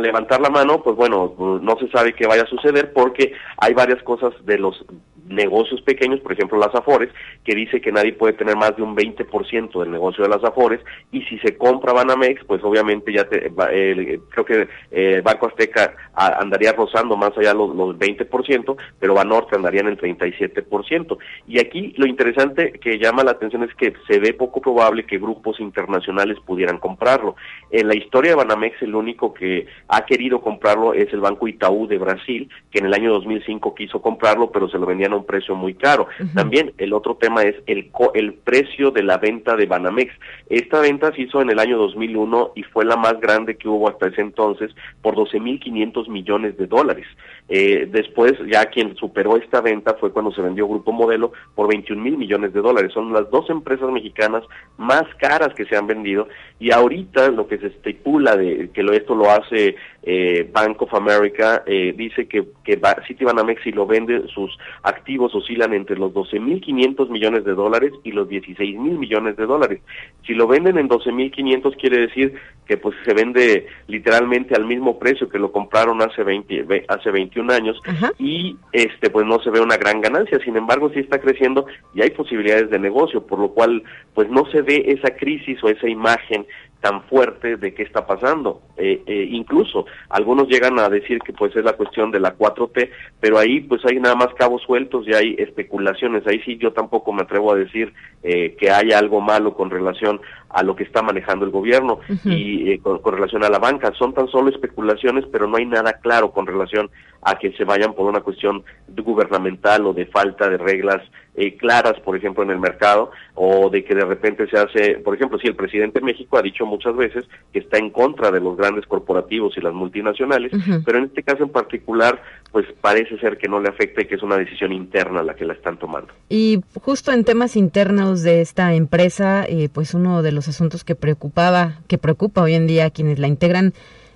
[0.00, 4.00] levantar la mano, pues bueno, no se sabe qué vaya a suceder porque hay varias
[4.04, 4.84] cosas de los
[5.26, 7.10] negocios pequeños, por ejemplo las Afores,
[7.44, 10.80] que dice que nadie puede tener más de un 20% del negocio de las Afores
[11.12, 16.72] y si se compra Banamex, pues obviamente ya te, creo que eh, Banco Azteca andaría
[16.72, 21.18] rozando más allá los, los 20%, pero Banorte andaría en el 37%.
[21.46, 25.18] Y aquí lo interesante que llama la atención es que se ve poco probable que
[25.18, 27.36] grupos internacionales pudieran comprarlo.
[27.70, 31.86] En la historia de Banamex el único que ha querido comprarlo es el Banco Itaú
[31.86, 35.26] de Brasil, que en el año 2005 quiso comprarlo, pero se lo vendían a un
[35.26, 36.08] precio muy caro.
[36.34, 40.12] También el otro tema es el, el precio de la venta de Banamex.
[40.48, 43.88] Esta venta se hizo en el año 2001 y fue la más grande que hubo
[43.88, 44.70] hasta ese entonces
[45.02, 47.06] por 12.500 millones de dólares.
[47.48, 52.02] Eh, después, ya quien superó esta venta fue cuando se vendió Grupo Modelo por 21
[52.02, 52.92] mil millones de dólares.
[52.92, 54.42] Son las dos empresas mexicanas
[54.78, 59.14] más caras que se han vendido y ahorita lo que se estipula de que esto
[59.14, 59.76] lo hace
[60.06, 65.72] eh, Bank of America eh, dice que, que Citibanamex si lo vende sus activos oscilan
[65.72, 69.80] entre los 12.500 millones de dólares y los 16 mil millones de dólares.
[70.26, 72.34] Si lo venden en 12.500 quiere decir
[72.66, 77.52] que pues se vende literalmente al mismo precio que lo compraron hace 20 hace 21
[77.52, 77.80] años
[78.18, 80.38] y este pues no se ve una gran ganancia.
[80.40, 83.82] Sin embargo, sí está creciendo y hay posibilidades de negocio, por lo cual
[84.14, 86.46] pues no se ve esa crisis o esa imagen
[86.84, 88.60] tan fuerte de qué está pasando.
[88.76, 92.90] Eh, eh, incluso algunos llegan a decir que pues es la cuestión de la 4T,
[93.20, 96.26] pero ahí pues hay nada más cabos sueltos y hay especulaciones.
[96.26, 100.20] Ahí sí yo tampoco me atrevo a decir eh, que haya algo malo con relación
[100.50, 103.90] a lo que está manejando el gobierno y eh, con, relación a la banca.
[103.98, 106.90] Son tan solo especulaciones, pero no hay nada claro con relación
[107.22, 111.00] a que se vayan por una cuestión gubernamental o de falta de reglas
[111.36, 115.14] eh, claras, por ejemplo, en el mercado, o de que de repente se hace, por
[115.14, 118.40] ejemplo, si el presidente de México ha dicho muchas veces que está en contra de
[118.40, 120.52] los grandes corporativos y las multinacionales,
[120.84, 122.22] pero en este caso en particular,
[122.52, 125.44] pues parece ser que no le afecta y que es una decisión interna la que
[125.44, 126.12] la están tomando.
[126.28, 130.94] Y justo en temas internos de esta empresa, eh, pues uno de los asuntos que
[130.94, 133.72] preocupaba, que preocupa hoy en día a quienes la integran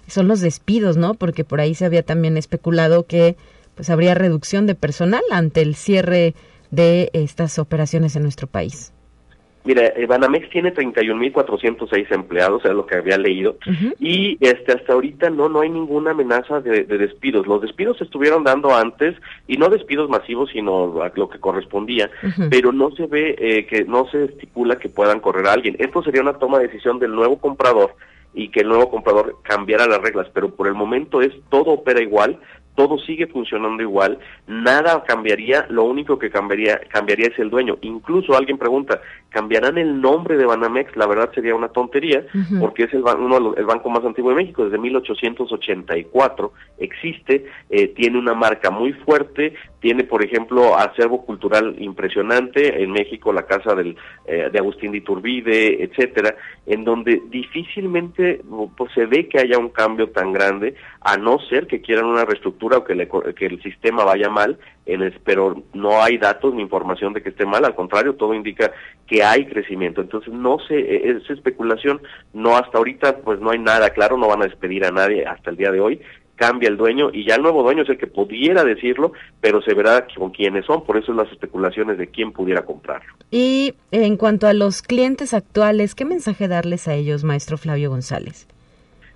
[0.06, 1.14] son los despidos, ¿no?
[1.14, 3.36] Porque por ahí se había también especulado que
[3.74, 6.34] pues habría reducción de personal ante el cierre
[6.70, 8.92] de estas operaciones en nuestro país.
[9.64, 13.58] Mira, Banamex tiene 31.406 empleados, es lo que había leído,
[13.98, 17.46] y este hasta ahorita no no hay ninguna amenaza de, despidos.
[17.46, 19.14] Los despidos se estuvieron dando antes
[19.46, 22.10] y no despidos masivos, sino lo que correspondía,
[22.48, 25.76] pero no se ve eh, que no se estipula que puedan correr a alguien.
[25.78, 27.94] Esto sería una toma de decisión del nuevo comprador
[28.32, 32.00] y que el nuevo comprador cambiara las reglas, pero por el momento es todo opera
[32.00, 32.38] igual,
[32.78, 37.76] todo sigue funcionando igual, nada cambiaría, lo único que cambiaría, cambiaría es el dueño.
[37.80, 39.00] Incluso alguien pregunta,
[39.30, 40.96] ¿cambiarán el nombre de Banamex?
[40.96, 42.24] La verdad sería una tontería,
[42.60, 48.16] porque es el, uno, el banco más antiguo de México, desde 1884 existe, eh, tiene
[48.16, 53.96] una marca muy fuerte, tiene, por ejemplo, acervo cultural impresionante, en México la casa del,
[54.24, 58.40] eh, de Agustín de Iturbide, etcétera, en donde difícilmente
[58.76, 62.24] pues, se ve que haya un cambio tan grande, a no ser que quieran una
[62.24, 64.58] reestructura o que, que el sistema vaya mal,
[65.24, 68.72] pero no hay datos ni información de que esté mal, al contrario, todo indica
[69.06, 70.00] que hay crecimiento.
[70.00, 72.00] Entonces, no sé, e, esa especulación,
[72.32, 75.50] no hasta ahorita, pues no hay nada claro, no van a despedir a nadie hasta
[75.50, 76.00] el día de hoy,
[76.38, 79.74] cambia el dueño y ya el nuevo dueño es el que pudiera decirlo, pero se
[79.74, 83.12] verá con quiénes son, por eso las especulaciones de quién pudiera comprarlo.
[83.30, 88.46] Y en cuanto a los clientes actuales, ¿qué mensaje darles a ellos, maestro Flavio González?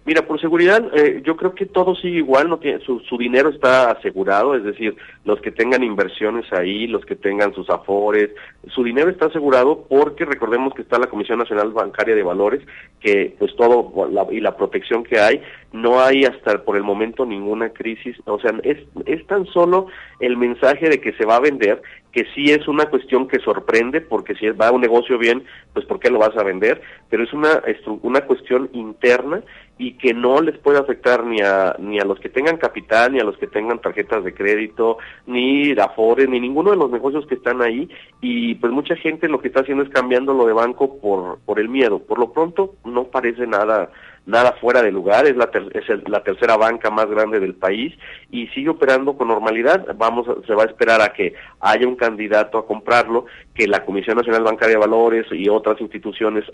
[0.05, 3.51] Mira, por seguridad, eh, yo creo que todo sigue igual, no tiene, su, su, dinero
[3.51, 8.31] está asegurado, es decir, los que tengan inversiones ahí, los que tengan sus afores,
[8.67, 12.63] su dinero está asegurado porque recordemos que está la Comisión Nacional Bancaria de Valores,
[13.01, 13.93] que pues todo
[14.33, 15.41] y la protección que hay,
[15.73, 19.87] no hay hasta por el momento ninguna crisis, o sea, es, es tan solo
[20.19, 21.81] el mensaje de que se va a vender,
[22.13, 25.99] que sí es una cuestión que sorprende, porque si va un negocio bien, pues ¿por
[25.99, 26.83] qué lo vas a vender?
[27.09, 27.63] Pero es una,
[28.03, 29.43] una cuestión interna
[29.79, 33.21] y que no les puede afectar ni a ni a los que tengan capital, ni
[33.21, 37.35] a los que tengan tarjetas de crédito, ni Afores, ni ninguno de los negocios que
[37.35, 37.89] están ahí
[38.21, 41.59] y pues mucha gente lo que está haciendo es cambiando lo de banco por por
[41.59, 41.99] el miedo.
[41.99, 43.91] Por lo pronto no parece nada
[44.25, 47.93] nada fuera de lugar, es la, es la tercera banca más grande del país
[48.31, 49.85] y sigue operando con normalidad.
[49.97, 54.17] Vamos, se va a esperar a que haya un candidato a comprarlo, que la Comisión
[54.17, 56.45] Nacional Bancaria de Valores y otras instituciones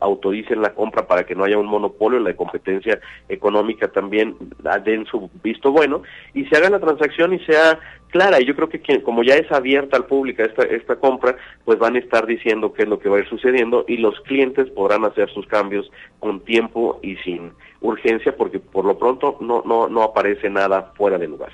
[0.00, 4.36] autoricen la compra para que no haya un monopolio, la competencia económica también
[4.84, 6.02] den su visto bueno
[6.34, 7.78] y se haga la transacción y sea
[8.10, 8.40] clara.
[8.40, 11.96] Y yo creo que como ya es abierta al público esta, esta compra, pues van
[11.96, 15.04] a estar diciendo qué es lo que va a ir sucediendo y los clientes podrán
[15.04, 20.02] hacer sus cambios con tiempo y sin urgencia porque por lo pronto no, no, no
[20.02, 21.52] aparece nada fuera de lugar.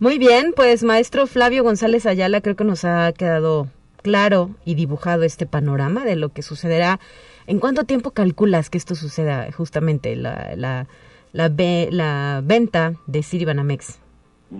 [0.00, 3.68] Muy bien, pues maestro Flavio González Ayala, creo que nos ha quedado
[4.02, 7.00] claro y dibujado este panorama de lo que sucederá.
[7.46, 10.86] ¿En cuánto tiempo calculas que esto suceda justamente, la, la,
[11.32, 11.50] la,
[11.90, 13.98] la venta de Citibanamex?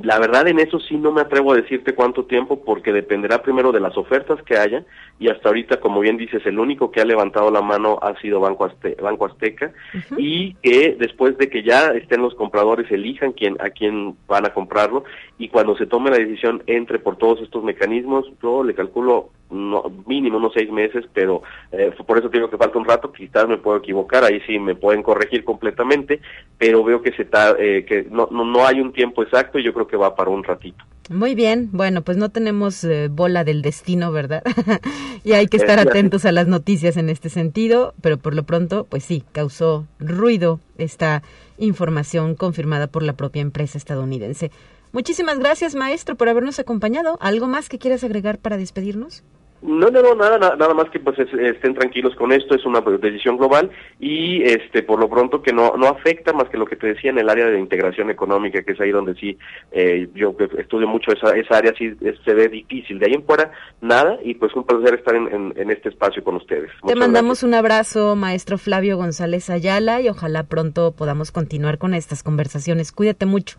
[0.03, 3.71] La verdad en eso sí no me atrevo a decirte cuánto tiempo porque dependerá primero
[3.71, 4.85] de las ofertas que haya
[5.21, 8.41] y hasta ahorita, como bien dices, el único que ha levantado la mano ha sido
[8.41, 8.69] Banco,
[9.01, 9.73] Banco Azteca
[10.17, 14.53] y que después de que ya estén los compradores elijan quién, a quién van a
[14.53, 15.05] comprarlo
[15.39, 19.85] y cuando se tome la decisión entre por todos estos mecanismos, yo le calculo no,
[20.07, 23.59] mínimo unos seis meses, pero eh, por eso digo que falta un rato, quizás me
[23.59, 26.21] puedo equivocar, ahí sí me pueden corregir completamente,
[26.59, 27.29] pero veo que se
[27.59, 30.31] eh, que no, no, no hay un tiempo exacto y yo creo que va para
[30.31, 30.85] un ratito.
[31.11, 34.43] Muy bien, bueno, pues no tenemos eh, bola del destino, ¿verdad?
[35.25, 38.87] y hay que estar atentos a las noticias en este sentido, pero por lo pronto,
[38.89, 41.23] pues sí, causó ruido esta
[41.59, 44.51] información confirmada por la propia empresa estadounidense.
[44.93, 47.19] Muchísimas gracias, maestro, por habernos acompañado.
[47.21, 49.25] ¿Algo más que quieras agregar para despedirnos?
[49.65, 53.39] No, no, no, nada, nada más que pues estén tranquilos con esto, es una decisión
[53.39, 56.89] global y este por lo pronto que no no afecta más que lo que te
[56.89, 59.39] decía en el área de integración económica, que es ahí donde sí
[59.73, 62.99] eh, yo estudio mucho esa, esa área, sí se ve difícil.
[62.99, 66.37] De ahí en fuera, nada y pues un placer estar en, en, este espacio con
[66.37, 66.71] ustedes.
[66.87, 72.23] te mandamos un abrazo, maestro Flavio González Ayala, y ojalá pronto podamos continuar con estas
[72.23, 72.93] conversaciones.
[72.93, 73.57] Cuídate mucho.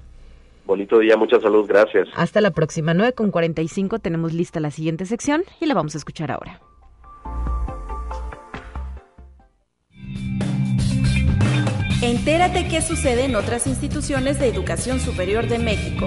[0.66, 2.08] Bonito día, mucha salud, gracias.
[2.16, 6.00] Hasta la próxima, 9 con 45 tenemos lista la siguiente sección y la vamos a
[6.00, 6.60] escuchar ahora.
[12.02, 16.06] Entérate qué sucede en otras instituciones de educación superior de México.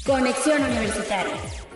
[0.05, 1.68] Conexión Universitaria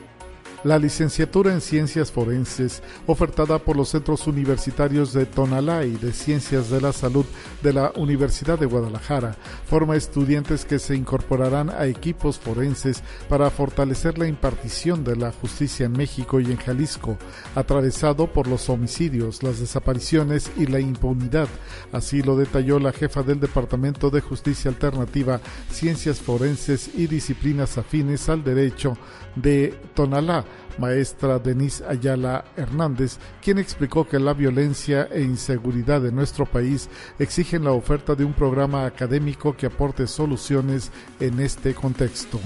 [0.63, 6.69] la licenciatura en Ciencias Forenses, ofertada por los centros universitarios de Tonalá y de Ciencias
[6.69, 7.25] de la Salud
[7.61, 9.35] de la Universidad de Guadalajara,
[9.67, 15.85] forma estudiantes que se incorporarán a equipos forenses para fortalecer la impartición de la justicia
[15.85, 17.17] en México y en Jalisco,
[17.55, 21.47] atravesado por los homicidios, las desapariciones y la impunidad.
[21.91, 28.29] Así lo detalló la jefa del Departamento de Justicia Alternativa, Ciencias Forenses y Disciplinas Afines
[28.29, 28.97] al Derecho
[29.35, 30.45] de Tonalá,
[30.77, 36.89] maestra Denise Ayala Hernández, quien explicó que la violencia e inseguridad de nuestro país
[37.19, 42.39] exigen la oferta de un programa académico que aporte soluciones en este contexto.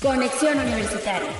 [0.00, 1.30] Conexión Universitaria.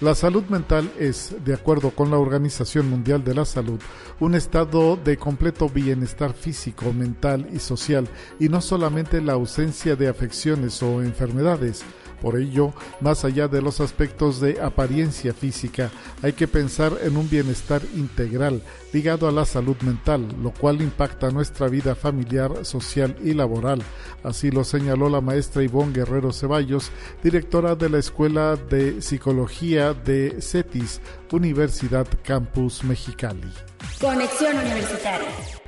[0.00, 3.80] La salud mental es, de acuerdo con la Organización Mundial de la Salud,
[4.18, 8.08] un estado de completo bienestar físico, mental y social,
[8.40, 11.84] y no solamente la ausencia de afecciones o enfermedades.
[12.24, 12.72] Por ello,
[13.02, 15.90] más allá de los aspectos de apariencia física,
[16.22, 18.62] hay que pensar en un bienestar integral
[18.94, 23.82] ligado a la salud mental, lo cual impacta nuestra vida familiar, social y laboral.
[24.22, 26.90] Así lo señaló la maestra Ivonne Guerrero Ceballos,
[27.22, 33.52] directora de la Escuela de Psicología de CETIS, Universidad Campus Mexicali.
[34.00, 35.63] Conexión Universitaria.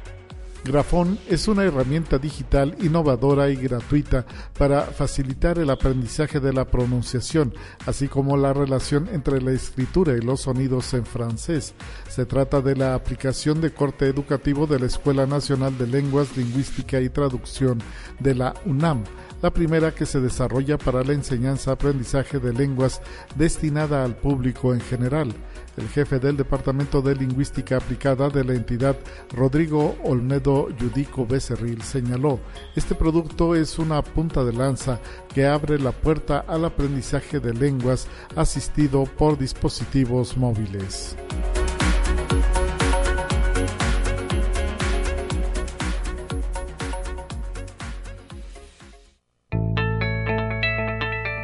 [0.66, 4.26] Grafón es una herramienta digital innovadora y gratuita
[4.58, 7.54] para facilitar el aprendizaje de la pronunciación,
[7.86, 11.74] así como la relación entre la escritura y los sonidos en francés.
[12.08, 17.00] Se trata de la aplicación de corte educativo de la Escuela Nacional de Lenguas, Lingüística
[17.00, 17.78] y Traducción
[18.18, 19.04] de la UNAM
[19.42, 23.02] la primera que se desarrolla para la enseñanza-aprendizaje de lenguas
[23.34, 25.34] destinada al público en general.
[25.76, 28.96] El jefe del Departamento de Lingüística Aplicada de la entidad,
[29.34, 32.40] Rodrigo Olmedo Yudico Becerril, señaló,
[32.74, 35.00] este producto es una punta de lanza
[35.34, 41.16] que abre la puerta al aprendizaje de lenguas asistido por dispositivos móviles.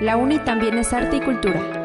[0.00, 1.81] La UNI también es arte y cultura.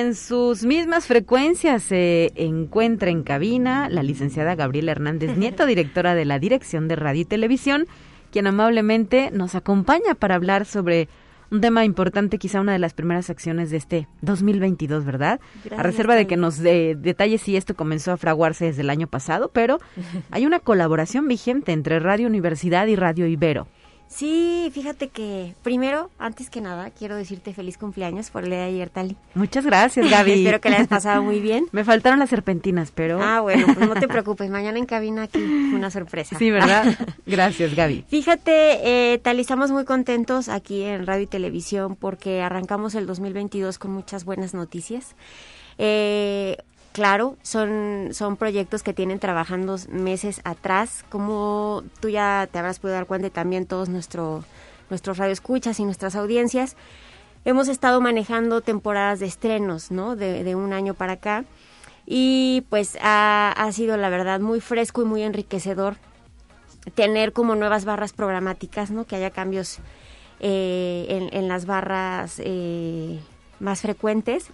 [0.00, 6.24] En sus mismas frecuencias se encuentra en cabina la licenciada Gabriela Hernández Nieto, directora de
[6.24, 7.86] la Dirección de Radio y Televisión,
[8.30, 11.08] quien amablemente nos acompaña para hablar sobre
[11.50, 15.40] un tema importante, quizá una de las primeras acciones de este 2022, ¿verdad?
[15.76, 19.06] a reserva de que nos dé detalles si esto comenzó a fraguarse desde el año
[19.06, 19.78] pasado, pero
[20.30, 23.68] hay una colaboración vigente entre Radio Universidad y Radio Ibero.
[24.08, 28.64] Sí, fíjate que primero, antes que nada, quiero decirte feliz cumpleaños por el día de
[28.64, 29.16] ayer, Tali.
[29.34, 30.32] Muchas gracias, Gaby.
[30.32, 31.66] Espero que la hayas pasado muy bien.
[31.72, 33.20] Me faltaron las serpentinas, pero...
[33.22, 36.38] Ah, bueno, pues no te preocupes, mañana en cabina aquí una sorpresa.
[36.38, 36.96] Sí, ¿verdad?
[37.26, 38.04] Gracias, Gaby.
[38.08, 43.78] Fíjate, eh, Tali, estamos muy contentos aquí en Radio y Televisión porque arrancamos el 2022
[43.78, 45.16] con muchas buenas noticias.
[45.78, 46.56] Eh,
[46.96, 51.04] claro, son, son proyectos que tienen trabajando meses atrás.
[51.10, 54.44] Como tú ya te habrás podido dar cuenta también todos nuestro,
[54.88, 56.74] nuestros radioescuchas y nuestras audiencias,
[57.44, 60.16] hemos estado manejando temporadas de estrenos, ¿no?
[60.16, 61.44] De, un año para acá.
[62.06, 65.96] Y pues ha, ha sido la verdad muy fresco y muy enriquecedor
[66.94, 69.04] tener como nuevas barras programáticas, ¿no?
[69.04, 69.80] Que haya cambios
[70.40, 73.20] eh, en, en, las barras eh,
[73.60, 74.48] más frecuentes.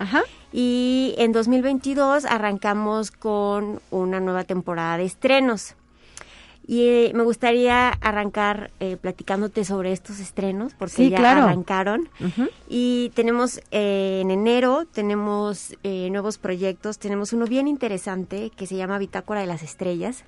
[0.53, 5.75] Y en 2022 arrancamos con una nueva temporada de estrenos.
[6.65, 12.09] Y eh, me gustaría arrancar eh, platicándote sobre estos estrenos, porque ya arrancaron.
[12.69, 16.99] Y tenemos eh, en enero, tenemos nuevos proyectos.
[16.99, 20.25] Tenemos uno bien interesante que se llama Bitácora de las Estrellas.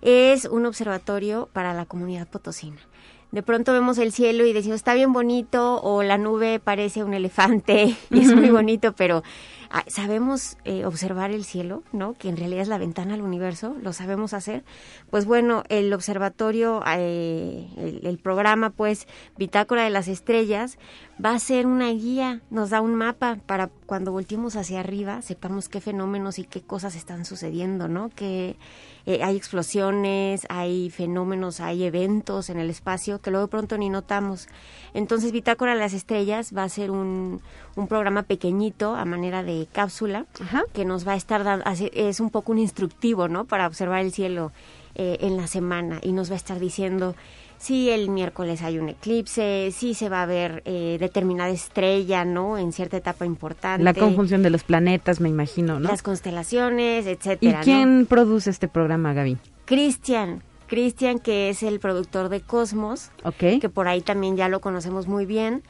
[0.00, 2.78] Es un observatorio para la comunidad potosina
[3.34, 7.14] de pronto vemos el cielo y decimos, está bien bonito, o la nube parece un
[7.14, 9.24] elefante y es muy bonito, pero
[9.70, 12.14] ah, sabemos eh, observar el cielo, ¿no?
[12.14, 14.62] Que en realidad es la ventana al universo, lo sabemos hacer.
[15.10, 20.78] Pues bueno, el observatorio, eh, el, el, programa, pues, Bitácora de las Estrellas,
[21.22, 25.68] va a ser una guía, nos da un mapa para cuando volteemos hacia arriba, sepamos
[25.68, 28.10] qué fenómenos y qué cosas están sucediendo, ¿no?
[28.10, 28.56] Que
[29.06, 33.90] eh, hay explosiones, hay fenómenos, hay eventos en el espacio que luego de pronto ni
[33.90, 34.48] notamos.
[34.92, 37.40] Entonces, Bitácora de las Estrellas va a ser un,
[37.76, 40.26] un programa pequeñito a manera de cápsula
[40.72, 43.44] que nos va a estar dando, es un poco un instructivo, ¿no?
[43.44, 44.52] Para observar el cielo
[44.96, 47.16] eh, en la semana y nos va a estar diciendo
[47.64, 52.58] si el miércoles hay un eclipse, si se va a ver eh, determinada estrella, ¿no?
[52.58, 53.82] En cierta etapa importante.
[53.82, 55.88] La conjunción de los planetas, me imagino, ¿no?
[55.88, 57.60] Las constelaciones, etcétera.
[57.62, 59.38] ¿Y quién produce este programa, Gaby?
[59.64, 60.42] Cristian.
[60.66, 63.60] Cristian, que es el productor de Cosmos, okay.
[63.60, 65.62] que por ahí también ya lo conocemos muy bien.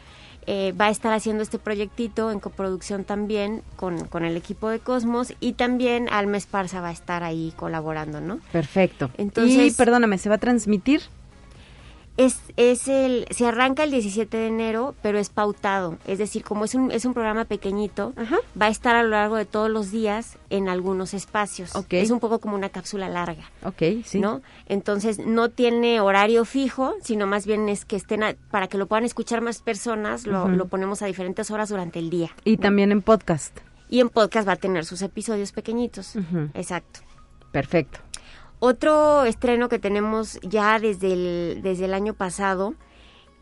[0.46, 4.80] Eh, va a estar haciendo este proyectito en coproducción también con, con, el equipo de
[4.80, 8.40] Cosmos y también Alma Esparza va a estar ahí colaborando, ¿no?
[8.52, 9.10] Perfecto.
[9.16, 11.00] Entonces, y perdóname, ¿se va a transmitir?
[12.16, 15.98] Es, es el, se arranca el 17 de enero, pero es pautado.
[16.06, 18.12] Es decir, como es un, es un programa pequeñito,
[18.60, 21.72] va a estar a lo largo de todos los días en algunos espacios.
[21.90, 23.50] Es un poco como una cápsula larga.
[23.64, 24.20] Ok, sí.
[24.20, 24.42] ¿No?
[24.66, 29.04] Entonces, no tiene horario fijo, sino más bien es que estén, para que lo puedan
[29.04, 32.30] escuchar más personas, lo, lo, ponemos a diferentes horas durante el día.
[32.44, 33.58] Y también en podcast.
[33.88, 36.14] Y en podcast va a tener sus episodios pequeñitos.
[36.54, 37.00] Exacto.
[37.52, 38.00] Perfecto.
[38.66, 42.72] Otro estreno que tenemos ya desde el, desde el año pasado,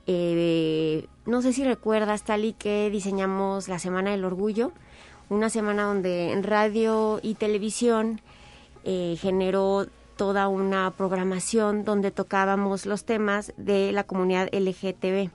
[0.09, 4.73] eh, no sé si recuerdas, Tali, que diseñamos la Semana del Orgullo,
[5.29, 8.21] una semana donde en radio y televisión
[8.83, 15.31] eh, generó toda una programación donde tocábamos los temas de la comunidad LGTB.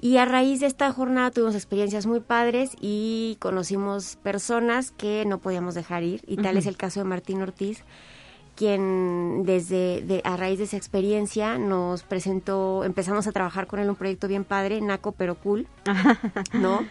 [0.00, 5.36] Y a raíz de esta jornada tuvimos experiencias muy padres y conocimos personas que no
[5.36, 7.84] podíamos dejar ir, y tal es el caso de Martín Ortiz,
[8.60, 13.96] quien desde a raíz de esa experiencia nos presentó, empezamos a trabajar con él un
[13.96, 15.66] proyecto bien padre, Naco pero cool,
[16.52, 16.84] ¿no?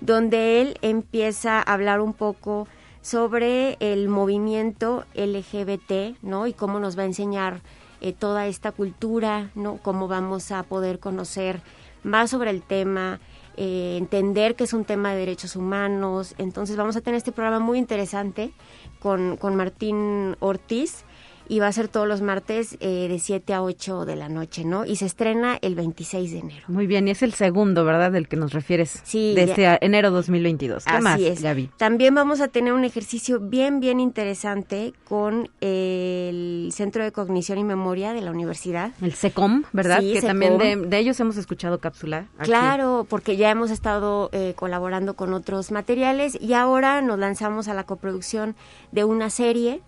[0.00, 2.68] Donde él empieza a hablar un poco
[3.02, 6.46] sobre el movimiento LGBT, ¿no?
[6.46, 7.60] Y cómo nos va a enseñar
[8.00, 9.78] eh, toda esta cultura, ¿no?
[9.78, 11.60] Cómo vamos a poder conocer
[12.04, 13.18] más sobre el tema,
[13.56, 16.36] eh, entender que es un tema de derechos humanos.
[16.38, 18.52] Entonces vamos a tener este programa muy interesante
[19.00, 21.04] con, con Martín Ortiz
[21.48, 24.64] y va a ser todos los martes eh, de 7 a 8 de la noche,
[24.64, 24.84] ¿no?
[24.84, 26.64] Y se estrena el 26 de enero.
[26.68, 29.00] Muy bien, y es el segundo, ¿verdad?, del que nos refieres.
[29.04, 29.34] Sí.
[29.34, 30.84] De este enero 2022.
[30.84, 31.42] ¿Qué Así más, es.
[31.42, 31.70] Gaby?
[31.76, 37.64] También vamos a tener un ejercicio bien, bien interesante con el Centro de Cognición y
[37.64, 38.92] Memoria de la Universidad.
[39.00, 40.00] El SECOM, ¿verdad?
[40.00, 40.28] Sí, que SECOM.
[40.28, 42.26] también de, ellos hemos escuchado cápsula.
[42.38, 42.48] aquí.
[42.50, 47.74] Claro, porque ya hemos estado eh, colaborando con otros materiales y ahora nos lanzamos a
[47.74, 48.56] la coproducción
[48.92, 49.80] de una serie.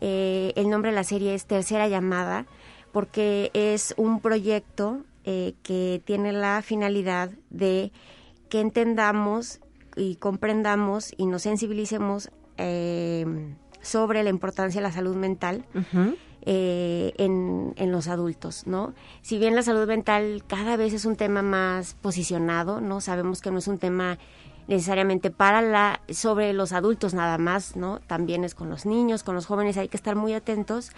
[0.00, 2.46] Eh, el nombre de la serie es Tercera Llamada,
[2.92, 7.92] porque es un proyecto eh, que tiene la finalidad de
[8.48, 9.60] que entendamos
[9.96, 13.24] y comprendamos y nos sensibilicemos eh,
[13.80, 15.64] sobre la importancia de la salud mental.
[16.44, 18.94] eh, en, en, los adultos, ¿no?
[19.20, 23.00] Si bien la salud mental cada vez es un tema más posicionado, ¿no?
[23.00, 24.18] Sabemos que no es un tema
[24.68, 28.00] necesariamente para la sobre los adultos nada más, ¿no?
[28.06, 30.92] También es con los niños, con los jóvenes, hay que estar muy atentos.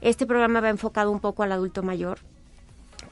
[0.00, 2.18] Este programa va enfocado un poco al adulto mayor,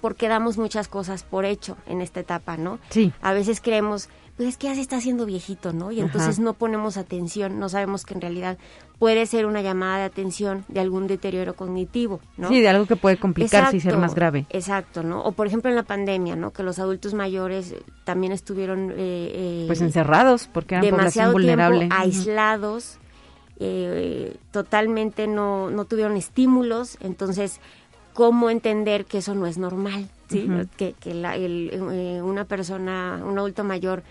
[0.00, 2.78] porque damos muchas cosas por hecho en esta etapa, ¿no?
[2.90, 3.12] Sí.
[3.20, 5.90] A veces creemos, pues es que ya se está haciendo viejito, ¿no?
[5.90, 8.56] Y entonces no ponemos atención, no sabemos que en realidad
[9.00, 12.48] puede ser una llamada de atención de algún deterioro cognitivo, ¿no?
[12.48, 14.46] Sí, de algo que puede complicarse y ser más grave.
[14.50, 15.24] Exacto, ¿no?
[15.24, 16.52] O por ejemplo en la pandemia, ¿no?
[16.52, 17.74] Que los adultos mayores
[18.04, 18.92] también estuvieron...
[18.92, 21.78] Eh, eh, pues encerrados, porque eran demasiado población vulnerable.
[21.80, 22.98] Tiempo aislados,
[23.58, 27.60] eh, totalmente no, no tuvieron estímulos, entonces,
[28.14, 30.08] ¿cómo entender que eso no es normal?
[30.28, 30.48] ¿sí?
[30.76, 34.02] Que, que la, el, eh, una persona, un adulto mayor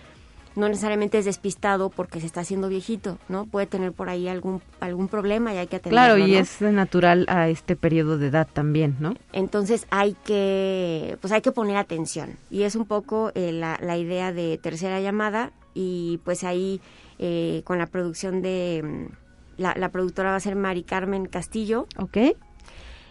[0.58, 3.46] no necesariamente es despistado porque se está haciendo viejito, ¿no?
[3.46, 6.16] Puede tener por ahí algún algún problema y hay que atenderlo.
[6.16, 6.38] Claro, y ¿no?
[6.38, 9.14] es natural a este periodo de edad también, ¿no?
[9.32, 13.96] Entonces hay que, pues hay que poner atención y es un poco eh, la, la,
[13.96, 16.80] idea de tercera llamada y pues ahí
[17.18, 19.08] eh, con la producción de
[19.56, 21.86] la, la, productora va a ser Mari Carmen Castillo.
[21.96, 22.18] Ok.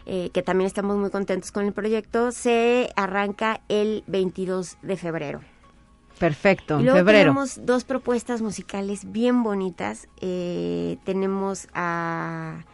[0.09, 5.41] Eh, que también estamos muy contentos con el proyecto, se arranca el 22 de febrero.
[6.19, 7.19] Perfecto, y luego febrero.
[7.19, 10.07] tenemos dos propuestas musicales bien bonitas.
[10.19, 12.65] Eh, tenemos a,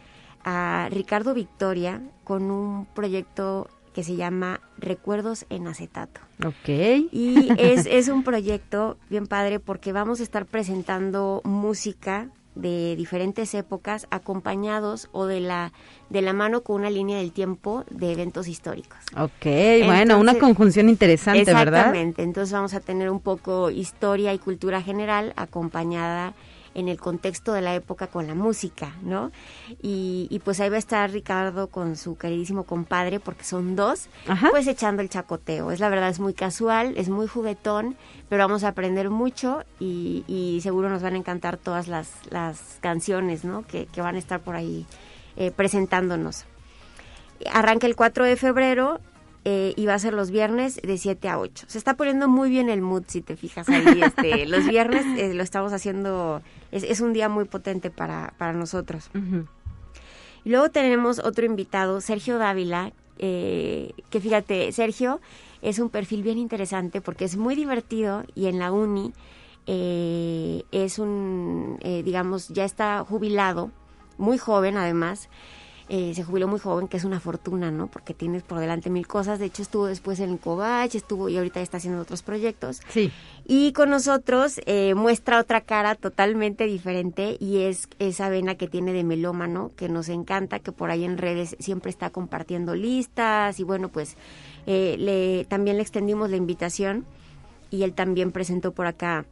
[0.44, 6.20] a, Ricardo Victoria con un proyecto que se llama Recuerdos en Acetato.
[6.44, 6.68] Ok.
[6.68, 13.54] Y es, es un proyecto bien padre porque vamos a estar presentando música de diferentes
[13.54, 15.72] épocas acompañados o de la
[16.08, 18.98] de la mano con una línea del tiempo de eventos históricos.
[19.16, 21.70] Ok, Entonces, bueno, una conjunción interesante, exactamente.
[21.70, 21.80] ¿verdad?
[21.80, 22.22] Exactamente.
[22.22, 26.34] Entonces vamos a tener un poco historia y cultura general acompañada
[26.74, 29.30] en el contexto de la época con la música, ¿no?
[29.82, 34.08] Y, y, pues ahí va a estar Ricardo con su queridísimo compadre, porque son dos,
[34.26, 34.50] Ajá.
[34.50, 35.70] pues echando el chacoteo.
[35.70, 37.96] Es la verdad, es muy casual, es muy juguetón,
[38.28, 42.78] pero vamos a aprender mucho y, y seguro nos van a encantar todas las, las
[42.80, 43.62] canciones, ¿no?
[43.66, 44.86] Que, que, van a estar por ahí
[45.36, 46.44] eh, presentándonos.
[47.52, 49.00] Arranca el 4 de febrero,
[49.46, 51.66] eh, y va a ser los viernes de 7 a 8.
[51.68, 54.00] Se está poniendo muy bien el mood, si te fijas ahí.
[54.02, 56.40] Este, los viernes eh, lo estamos haciendo,
[56.74, 59.10] es, es, un día muy potente para, para nosotros.
[59.14, 59.46] Uh -huh.
[60.44, 65.20] Y luego tenemos otro invitado, Sergio Dávila, eh, que fíjate, Sergio
[65.62, 69.12] es un perfil bien interesante porque es muy divertido y en la uni
[69.66, 73.70] eh, es un, digamos, ya está jubilado,
[74.18, 75.30] muy joven además.
[75.90, 77.88] Eh, se jubiló muy joven, que es una fortuna, ¿no?
[77.88, 79.38] Porque tienes por delante mil cosas.
[79.38, 82.80] De hecho, estuvo después en Cobach, estuvo y ahorita está haciendo otros proyectos.
[82.88, 83.12] Sí.
[83.46, 88.94] Y con nosotros eh, muestra otra cara totalmente diferente y es esa vena que tiene
[88.94, 93.64] de melómano, que nos encanta, que por ahí en redes siempre está compartiendo listas y
[93.64, 94.16] bueno, pues
[94.66, 97.04] eh, le, también le extendimos la invitación
[97.70, 99.26] y él también presentó por acá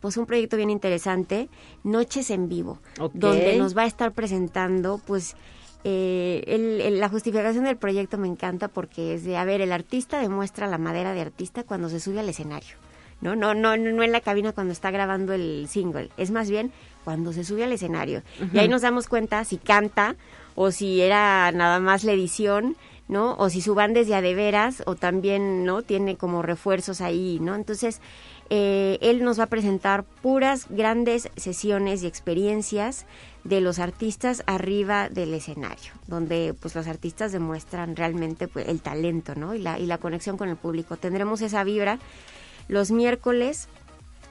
[0.00, 1.48] pues un proyecto bien interesante,
[1.82, 3.20] Noches en Vivo, okay.
[3.20, 5.36] donde nos va a estar presentando pues
[5.88, 9.70] eh, el, el, la justificación del proyecto me encanta porque es de, a ver, el
[9.70, 12.74] artista demuestra la madera de artista cuando se sube al escenario.
[13.20, 13.36] ¿no?
[13.36, 16.72] No, no, no en la cabina cuando está grabando el single, es más bien
[17.04, 18.22] cuando se sube al escenario.
[18.40, 18.54] Uh -huh.
[18.54, 20.16] Y ahí nos damos cuenta si canta
[20.56, 22.76] o si era nada más la edición,
[23.06, 23.36] ¿no?
[23.36, 25.82] O si su banda es de a de veras o también, ¿no?
[25.82, 27.54] Tiene como refuerzos ahí, ¿no?
[27.54, 28.00] Entonces,
[28.50, 33.06] eh, él nos va a presentar puras grandes sesiones y experiencias
[33.48, 39.34] de los artistas arriba del escenario, donde pues los artistas demuestran realmente pues, el talento,
[39.34, 39.54] ¿no?
[39.54, 40.96] Y la, y la conexión con el público.
[40.96, 41.98] Tendremos esa vibra
[42.68, 43.68] los miércoles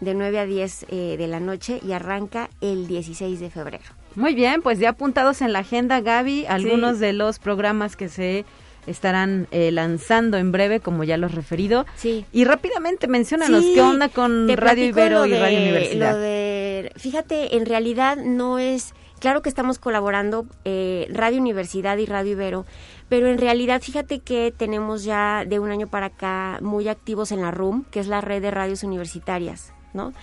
[0.02, 3.84] de 9 a 10 eh, de la noche y arranca el 16 de febrero.
[4.16, 7.02] Muy bien, pues ya apuntados en la agenda, Gaby, algunos sí.
[7.02, 8.46] de los programas que se
[8.88, 11.86] estarán eh, lanzando en breve, como ya lo has referido.
[11.96, 12.26] Sí.
[12.32, 16.12] Y rápidamente menciónanos sí, qué onda con Radio Ibero y de, Radio Universidad.
[16.14, 18.94] Lo de, fíjate, en realidad no es,
[19.26, 22.66] claro que estamos colaborando eh, Radio Universidad y Radio Ibero,
[23.10, 27.42] pero en realidad fíjate que tenemos ya de un año para acá muy activos en
[27.42, 30.14] la RUM, que es la red de radios universitarias, ¿no?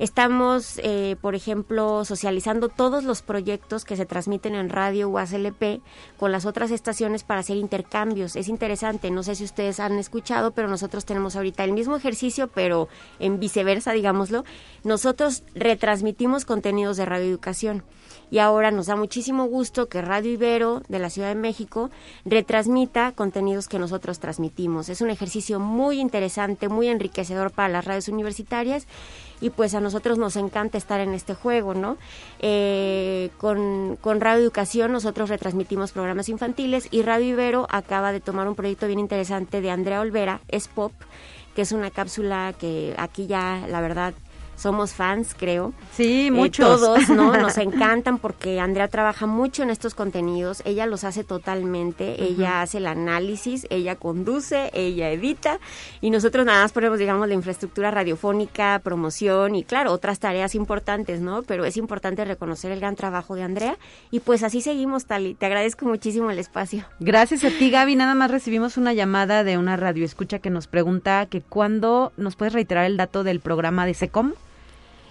[0.00, 5.80] Estamos, eh, por ejemplo, socializando todos los proyectos que se transmiten en radio UASLP
[6.18, 8.34] con las otras estaciones para hacer intercambios.
[8.34, 12.48] Es interesante, no sé si ustedes han escuchado, pero nosotros tenemos ahorita el mismo ejercicio,
[12.48, 12.88] pero
[13.20, 14.42] en viceversa, digámoslo.
[14.82, 17.84] Nosotros retransmitimos contenidos de radioeducación
[18.30, 21.90] y ahora nos da muchísimo gusto que Radio Ibero de la Ciudad de México
[22.24, 24.88] retransmita contenidos que nosotros transmitimos.
[24.88, 28.86] Es un ejercicio muy interesante, muy enriquecedor para las radios universitarias
[29.40, 31.96] y pues a nosotros nos encanta estar en este juego, ¿no?
[32.40, 38.48] Eh, con, con Radio Educación nosotros retransmitimos programas infantiles y Radio Ibero acaba de tomar
[38.48, 40.92] un proyecto bien interesante de Andrea Olvera, es Pop,
[41.54, 44.14] que es una cápsula que aquí ya, la verdad,
[44.60, 45.72] somos fans, creo.
[45.96, 46.80] Sí, Eh, muchos.
[46.80, 47.32] todos, ¿no?
[47.36, 52.78] Nos encantan porque Andrea trabaja mucho en estos contenidos, ella los hace totalmente, ella hace
[52.78, 55.58] el análisis, ella conduce, ella edita
[56.00, 61.20] y nosotros nada más ponemos, digamos, la infraestructura radiofónica, promoción y claro, otras tareas importantes,
[61.20, 61.42] ¿no?
[61.42, 63.76] Pero es importante reconocer el gran trabajo de Andrea
[64.10, 65.34] y pues así seguimos, Tali.
[65.34, 66.84] Te agradezco muchísimo el espacio.
[67.00, 67.96] Gracias a ti, Gaby.
[67.96, 72.52] Nada más recibimos una llamada de una radioescucha que nos pregunta que cuándo nos puedes
[72.54, 74.32] reiterar el dato del programa de SECOM,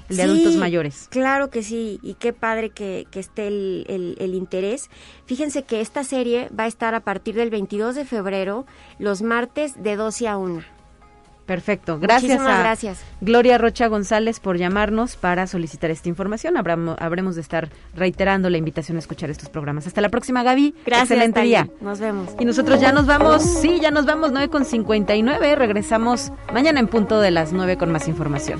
[0.09, 1.07] el de Sí, adultos mayores.
[1.11, 4.89] Claro que sí, y qué padre que, que esté el, el- el interés.
[5.25, 8.65] Fíjense que esta serie va a estar a partir del 22 de febrero,
[8.97, 10.61] los martes de 12 a 1.
[11.45, 11.97] Perfecto.
[11.99, 13.01] Gracias Muchísimas a gracias.
[13.21, 16.57] Gloria Rocha González por llamarnos para solicitar esta información.
[16.57, 19.87] Habramo- habremos de estar reiterando la invitación a escuchar estos programas.
[19.87, 20.75] Hasta la próxima, Gaby.
[20.85, 21.09] Gracias.
[21.09, 21.67] Excelente día.
[21.81, 22.35] Nos vemos.
[22.39, 25.55] Y nosotros ya nos vamos, sí, ya nos vamos, 9 con 59.
[25.55, 28.59] Regresamos mañana en punto de las 9 con más información.